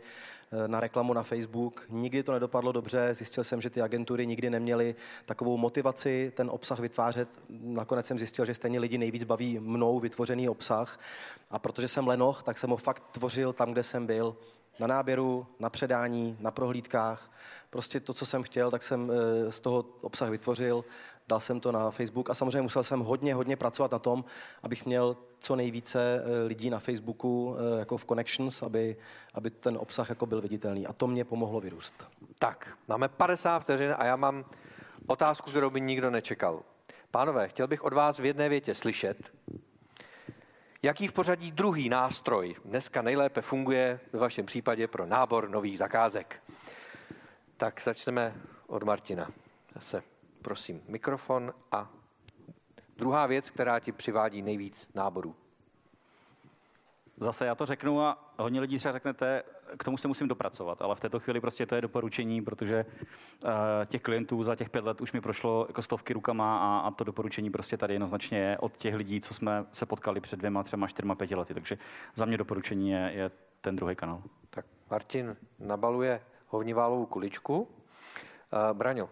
eh, 0.51 0.67
na 0.67 0.79
reklamu 0.79 1.13
na 1.13 1.23
Facebook. 1.23 1.85
Nikdy 1.89 2.23
to 2.23 2.31
nedopadlo 2.31 2.71
dobře, 2.71 3.13
zjistil 3.13 3.43
jsem, 3.43 3.61
že 3.61 3.69
ty 3.69 3.81
agentury 3.81 4.27
nikdy 4.27 4.49
neměly 4.49 4.95
takovou 5.25 5.57
motivaci 5.57 6.31
ten 6.35 6.49
obsah 6.49 6.79
vytvářet. 6.79 7.29
Nakonec 7.49 8.05
jsem 8.05 8.19
zjistil, 8.19 8.45
že 8.45 8.53
stejně 8.53 8.79
lidi 8.79 8.97
nejvíc 8.97 9.23
baví 9.23 9.59
mnou 9.59 9.99
vytvořený 9.99 10.49
obsah. 10.49 10.99
A 11.51 11.59
protože 11.59 11.87
jsem 11.87 12.07
lenoch, 12.07 12.43
tak 12.43 12.57
jsem 12.57 12.69
ho 12.69 12.77
fakt 12.77 13.03
tvořil 13.11 13.53
tam, 13.53 13.71
kde 13.71 13.83
jsem 13.83 14.05
byl. 14.05 14.35
Na 14.79 14.87
náběru, 14.87 15.47
na 15.59 15.69
předání, 15.69 16.37
na 16.39 16.51
prohlídkách. 16.51 17.31
Prostě 17.69 17.99
to, 17.99 18.13
co 18.13 18.25
jsem 18.25 18.43
chtěl, 18.43 18.71
tak 18.71 18.83
jsem 18.83 19.11
eh, 19.11 19.51
z 19.51 19.59
toho 19.59 19.85
obsah 20.01 20.29
vytvořil 20.29 20.85
dal 21.27 21.39
jsem 21.39 21.59
to 21.59 21.71
na 21.71 21.91
Facebook 21.91 22.29
a 22.29 22.33
samozřejmě 22.33 22.61
musel 22.61 22.83
jsem 22.83 22.99
hodně, 22.99 23.33
hodně 23.33 23.55
pracovat 23.55 23.91
na 23.91 23.99
tom, 23.99 24.25
abych 24.63 24.85
měl 24.85 25.17
co 25.39 25.55
nejvíce 25.55 26.23
eh, 26.23 26.43
lidí 26.47 26.69
na 26.69 26.79
Facebooku 26.79 27.55
eh, 27.57 27.79
jako 27.79 27.97
v 27.97 28.05
Connections, 28.05 28.63
aby, 28.63 28.97
aby 29.33 29.49
ten 29.49 29.77
obsah 29.77 30.09
jako 30.09 30.25
byl 30.25 30.41
viditelný. 30.41 30.87
A 30.87 30.93
to 30.93 31.07
mě 31.07 31.25
pomohlo 31.25 31.59
vyrůst. 31.59 32.07
Tak, 32.39 32.77
máme 32.87 33.07
50 33.07 33.59
vteřin 33.59 33.95
a 33.97 34.05
já 34.05 34.15
mám 34.15 34.45
otázku, 35.07 35.49
kterou 35.49 35.69
by 35.69 35.81
nikdo 35.81 36.09
nečekal. 36.09 36.63
Pánové, 37.11 37.47
chtěl 37.47 37.67
bych 37.67 37.83
od 37.83 37.93
vás 37.93 38.19
v 38.19 38.25
jedné 38.25 38.49
větě 38.49 38.75
slyšet, 38.75 39.31
jaký 40.83 41.07
v 41.07 41.13
pořadí 41.13 41.51
druhý 41.51 41.89
nástroj 41.89 42.55
dneska 42.65 43.01
nejlépe 43.01 43.41
funguje 43.41 43.99
ve 44.13 44.19
vašem 44.19 44.45
případě 44.45 44.87
pro 44.87 45.05
nábor 45.05 45.49
nových 45.49 45.77
zakázek. 45.77 46.43
Tak 47.57 47.81
začneme 47.81 48.35
od 48.67 48.83
Martina. 48.83 49.31
Zase 49.75 50.10
prosím, 50.41 50.81
mikrofon 50.87 51.53
a 51.71 51.89
druhá 52.97 53.27
věc, 53.27 53.49
která 53.51 53.79
ti 53.79 53.91
přivádí 53.91 54.41
nejvíc 54.41 54.93
náborů. 54.93 55.35
Zase 57.17 57.45
já 57.45 57.55
to 57.55 57.65
řeknu 57.65 58.01
a 58.01 58.33
hodně 58.37 58.61
lidí 58.61 58.77
třeba 58.77 58.91
řeknete, 58.91 59.43
k 59.77 59.83
tomu 59.83 59.97
se 59.97 60.07
musím 60.07 60.27
dopracovat, 60.27 60.81
ale 60.81 60.95
v 60.95 60.99
této 60.99 61.19
chvíli 61.19 61.41
prostě 61.41 61.65
to 61.65 61.75
je 61.75 61.81
doporučení, 61.81 62.41
protože 62.41 62.85
uh, 63.43 63.49
těch 63.85 64.01
klientů 64.01 64.43
za 64.43 64.55
těch 64.55 64.69
pět 64.69 64.85
let 64.85 65.01
už 65.01 65.11
mi 65.11 65.21
prošlo 65.21 65.65
jako 65.69 65.81
stovky 65.81 66.13
rukama 66.13 66.57
a, 66.57 66.79
a 66.79 66.91
to 66.91 67.03
doporučení 67.03 67.49
prostě 67.49 67.77
tady 67.77 67.93
jednoznačně 67.93 68.37
je 68.37 68.57
od 68.57 68.77
těch 68.77 68.95
lidí, 68.95 69.21
co 69.21 69.33
jsme 69.33 69.65
se 69.71 69.85
potkali 69.85 70.21
před 70.21 70.35
dvěma, 70.35 70.63
třema, 70.63 70.87
čtyřma, 70.87 71.15
pěti 71.15 71.35
lety. 71.35 71.53
Takže 71.53 71.77
za 72.15 72.25
mě 72.25 72.37
doporučení 72.37 72.89
je, 72.89 73.11
je 73.13 73.31
ten 73.61 73.75
druhý 73.75 73.95
kanál. 73.95 74.23
Tak 74.49 74.65
Martin 74.91 75.37
nabaluje 75.59 76.21
hovniválovou 76.47 77.05
kuličku. 77.05 77.61
Uh, 77.61 77.67
Braňo, 78.77 79.09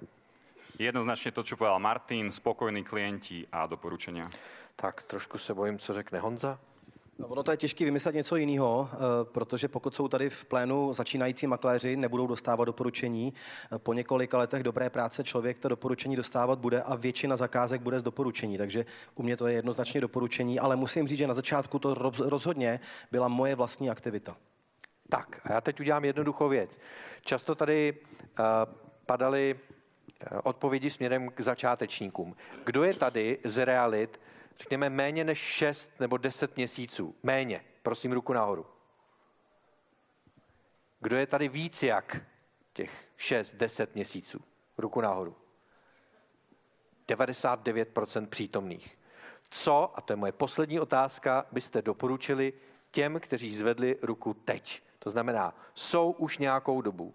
Jednoznačně 0.80 1.32
to, 1.32 1.44
co 1.44 1.58
povedal 1.58 1.80
Martin, 1.80 2.32
spokojní 2.32 2.84
klienti 2.84 3.48
a 3.52 3.68
doporučenia. 3.68 4.30
Tak 4.76 5.04
trošku 5.04 5.38
se 5.38 5.54
bojím, 5.54 5.80
co 5.80 5.94
řekne 5.94 6.20
Honza. 6.20 6.60
No, 7.20 7.28
ono 7.28 7.44
to 7.44 7.52
je 7.52 7.58
těžké 7.58 7.86
vymyslet 7.86 8.16
něco 8.16 8.36
jiného, 8.36 8.90
eh, 8.94 8.98
protože 9.24 9.68
pokud 9.68 9.96
jsou 9.96 10.08
tady 10.08 10.30
v 10.30 10.46
plénu 10.46 10.94
začínající 10.94 11.48
makléři, 11.48 11.96
nebudou 11.96 12.28
dostávat 12.28 12.66
doporučení. 12.66 13.34
Eh, 13.76 13.80
po 13.80 13.94
několika 13.94 14.38
letech 14.38 14.64
dobré 14.64 14.90
práce 14.90 15.24
člověk 15.24 15.60
to 15.60 15.70
doporučení 15.70 16.16
dostávat 16.16 16.60
bude 16.60 16.82
a 16.82 16.96
většina 16.96 17.36
zakázek 17.36 17.82
bude 17.82 18.00
z 18.00 18.04
doporučení. 18.04 18.58
Takže 18.58 18.86
u 19.16 19.24
mě 19.24 19.38
to 19.38 19.48
je 19.48 19.54
jednoznačně 19.54 20.02
doporučení, 20.02 20.60
ale 20.60 20.76
musím 20.76 21.08
říct, 21.08 21.18
že 21.18 21.28
na 21.28 21.34
začátku 21.34 21.80
to 21.80 21.94
rozhodně 22.20 22.80
byla 23.12 23.28
moje 23.28 23.56
vlastní 23.56 23.90
aktivita. 23.90 24.38
Tak, 25.10 25.42
a 25.44 25.54
já 25.54 25.62
teď 25.62 25.80
udělám 25.80 26.06
jednoduchou 26.06 26.50
věc. 26.50 26.80
Často 27.26 27.56
tady 27.56 27.94
uh, 28.40 28.46
padaly 29.06 29.60
odpovědi 30.44 30.90
směrem 30.90 31.30
k 31.30 31.42
začátečníkům. 31.42 32.36
Kdo 32.66 32.84
je 32.84 32.94
tady 32.94 33.38
z 33.44 33.66
realit 33.66 34.20
řekněme 34.60 34.90
méně 34.90 35.24
než 35.24 35.40
6 35.40 36.00
nebo 36.00 36.18
10 36.18 36.56
měsíců. 36.56 37.16
Méně. 37.24 37.66
Prosím 37.84 38.12
ruku 38.12 38.34
nahoru. 38.34 38.66
Kdo 41.00 41.18
je 41.18 41.28
tady 41.28 41.48
víc 41.48 41.84
jak 41.84 42.22
těch 42.74 43.08
6-10 43.18 43.88
měsíců? 43.96 44.40
Ruku 44.78 45.02
nahoru. 45.02 45.36
99% 47.08 48.28
přítomných. 48.28 48.98
Co, 49.50 49.92
a 49.96 50.02
to 50.02 50.14
je 50.14 50.18
moje 50.18 50.32
poslední 50.32 50.80
otázka, 50.80 51.46
byste 51.52 51.82
doporučili 51.82 52.54
těm, 52.92 53.20
kteří 53.20 53.56
zvedli 53.56 53.98
ruku 54.02 54.34
teď? 54.34 54.84
To 55.00 55.10
znamená, 55.10 55.56
jsou 55.74 56.12
už 56.12 56.38
nějakou 56.38 56.82
dobu. 56.82 57.14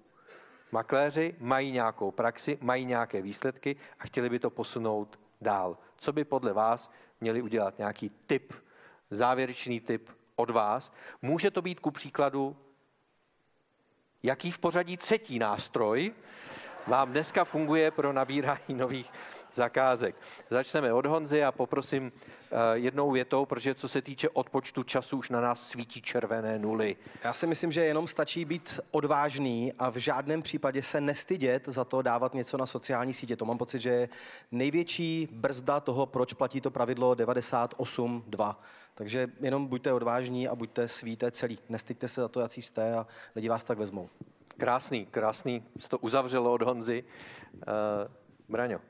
Makléři 0.75 1.35
mají 1.39 1.70
nějakou 1.70 2.11
praxi, 2.11 2.59
mají 2.61 2.85
nějaké 2.85 3.22
výsledky 3.22 3.77
a 3.99 4.07
chtěli 4.07 4.31
by 4.31 4.39
to 4.39 4.51
posunout 4.51 5.20
dál. 5.41 5.79
Co 5.97 6.12
by 6.12 6.25
podle 6.25 6.53
vás 6.53 6.91
měli 7.20 7.43
udělat? 7.43 7.79
Nějaký 7.79 8.11
tip, 8.27 8.53
závěrečný 9.11 9.81
tip 9.81 10.11
od 10.37 10.51
vás. 10.51 10.93
Může 11.22 11.51
to 11.51 11.62
být 11.62 11.81
ku 11.81 11.91
příkladu, 11.91 12.57
jaký 14.22 14.51
v 14.51 14.59
pořadí 14.59 14.97
třetí 14.97 15.39
nástroj 15.39 16.12
vám 16.87 17.11
dneska 17.11 17.45
funguje 17.45 17.91
pro 17.91 18.12
nabírání 18.12 18.61
nových 18.68 19.12
zakázek. 19.55 20.16
Začneme 20.51 20.93
od 20.93 21.07
Honzy 21.07 21.45
a 21.45 21.53
poprosím 21.53 22.12
eh, 22.12 22.57
jednou 22.72 23.11
větou, 23.11 23.47
protože 23.47 23.74
co 23.74 23.89
se 23.89 24.03
týče 24.03 24.28
odpočtu 24.28 24.82
času, 24.82 25.18
už 25.18 25.30
na 25.30 25.41
nás 25.41 25.68
svítí 25.68 26.03
červené 26.03 26.59
nuly. 26.59 26.97
Já 27.24 27.32
si 27.32 27.47
myslím, 27.47 27.72
že 27.72 27.85
jenom 27.85 28.09
stačí 28.09 28.45
být 28.45 28.80
odvážný 28.91 29.72
a 29.78 29.91
v 29.91 29.97
žádném 29.97 30.43
případě 30.43 30.82
se 30.82 31.01
nestydět 31.01 31.62
za 31.66 31.85
to 31.85 32.03
dávat 32.03 32.35
něco 32.35 32.57
na 32.57 32.66
sociální 32.66 33.14
sítě. 33.14 33.37
To 33.37 33.45
mám 33.45 33.59
pocit, 33.59 33.80
že 33.80 33.91
je 33.91 34.09
největší 34.53 35.28
brzda 35.32 35.80
toho, 35.80 36.07
proč 36.07 36.32
platí 36.32 36.61
to 36.61 36.70
pravidlo 36.70 37.14
98.2. 37.14 38.57
Takže 38.95 39.28
jenom 39.41 39.66
buďte 39.66 39.93
odvážní 39.93 40.49
a 40.49 40.55
buďte 40.55 40.89
svíte 40.89 41.30
celý. 41.30 41.59
Nestyďte 41.68 42.09
se 42.09 42.20
za 42.20 42.28
to, 42.28 42.41
jaký 42.41 42.62
jste 42.62 42.95
a 42.95 43.07
lidi 43.37 43.49
vás 43.49 43.64
tak 43.64 43.78
vezmou. 43.78 44.09
Krásný, 44.57 45.07
krásný, 45.07 45.62
se 45.76 45.88
to 45.88 45.98
uzavřelo 45.98 46.52
od 46.52 46.62
Honzy. 46.62 47.05
Uh, 47.55 48.11
Braňo. 48.48 48.80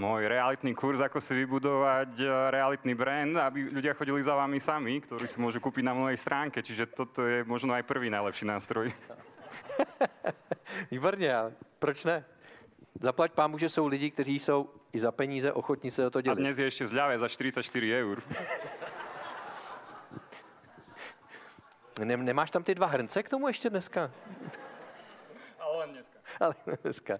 Môj 0.00 0.32
realitný 0.32 0.72
kurz, 0.72 0.96
ako 1.04 1.20
si 1.20 1.36
vybudovať 1.44 2.24
eh, 2.24 2.32
realitný 2.48 2.96
brand, 2.96 3.36
aby 3.36 3.68
ľudia 3.68 3.92
chodili 3.92 4.24
za 4.24 4.32
vami 4.32 4.56
sami, 4.56 4.96
ktorí 5.04 5.28
si 5.28 5.36
môžu 5.36 5.60
kúpiť 5.60 5.84
na 5.84 5.92
mojej 5.92 6.16
stránke. 6.16 6.64
Čiže 6.64 6.96
toto 6.96 7.20
je 7.20 7.44
možno 7.44 7.76
aj 7.76 7.84
prvý 7.84 8.08
najlepší 8.08 8.48
nástroj. 8.48 8.88
Výborně, 10.90 11.34
ale 11.34 11.52
proč 11.78 12.04
ne? 12.04 12.24
Zaplať 13.00 13.32
pámu, 13.32 13.58
že 13.58 13.68
jsou 13.68 13.86
lidi, 13.86 14.10
kteří 14.10 14.38
jsou 14.38 14.70
i 14.92 15.00
za 15.00 15.12
peníze 15.12 15.52
ochotní 15.52 15.90
se 15.90 16.06
o 16.06 16.10
to 16.10 16.18
A 16.18 16.22
dělit. 16.22 16.38
dnes 16.38 16.58
je 16.58 16.66
ešte 16.66 16.86
zľave 16.86 17.18
za 17.18 17.28
44 17.28 18.00
eur. 18.00 18.22
Ne, 22.04 22.16
nemáš 22.16 22.50
tam 22.50 22.62
ty 22.62 22.74
dva 22.74 22.86
hrnce 22.86 23.22
k 23.22 23.28
tomu 23.28 23.48
ještě 23.48 23.70
dneska? 23.70 24.10
Ale 25.58 25.78
len 25.78 25.92
dneska. 25.92 26.18
Ale 26.40 26.54
dneska. 26.82 27.18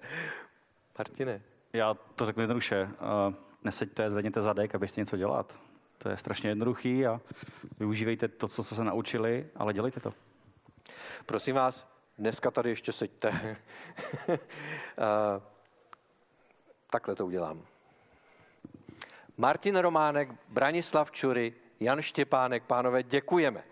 Martine. 0.99 1.43
Já 1.73 1.95
to 1.95 2.27
řeknu 2.27 2.43
jednoduše. 2.43 2.85
Uh, 2.85 3.35
neseďte, 3.65 4.11
zvedněte 4.11 4.41
zadek, 4.41 4.75
abyste 4.75 5.01
něco 5.01 5.17
dělat. 5.17 5.55
To 5.99 6.09
je 6.09 6.17
strašně 6.17 6.51
jednoduchý 6.51 7.07
a 7.07 7.21
využívejte 7.79 8.29
to, 8.29 8.49
co 8.49 8.63
jste 8.63 8.75
se 8.75 8.85
naučili, 8.85 9.49
ale 9.57 9.73
dělejte 9.73 10.01
to. 10.01 10.13
Prosím 11.27 11.55
vás, 11.55 11.89
dneska 12.19 12.51
tady 12.51 12.71
ještě 12.71 12.93
seďte. 12.93 13.57
Eh, 14.99 15.41
Takhle 16.91 17.15
to 17.15 17.27
udělám. 17.27 17.63
Martin 19.37 19.77
Románek, 19.77 20.29
Branislav 20.49 21.11
Čury, 21.11 21.55
Jan 21.81 22.03
Štěpánek, 22.03 22.63
pánové, 22.63 23.03
děkujeme. 23.03 23.65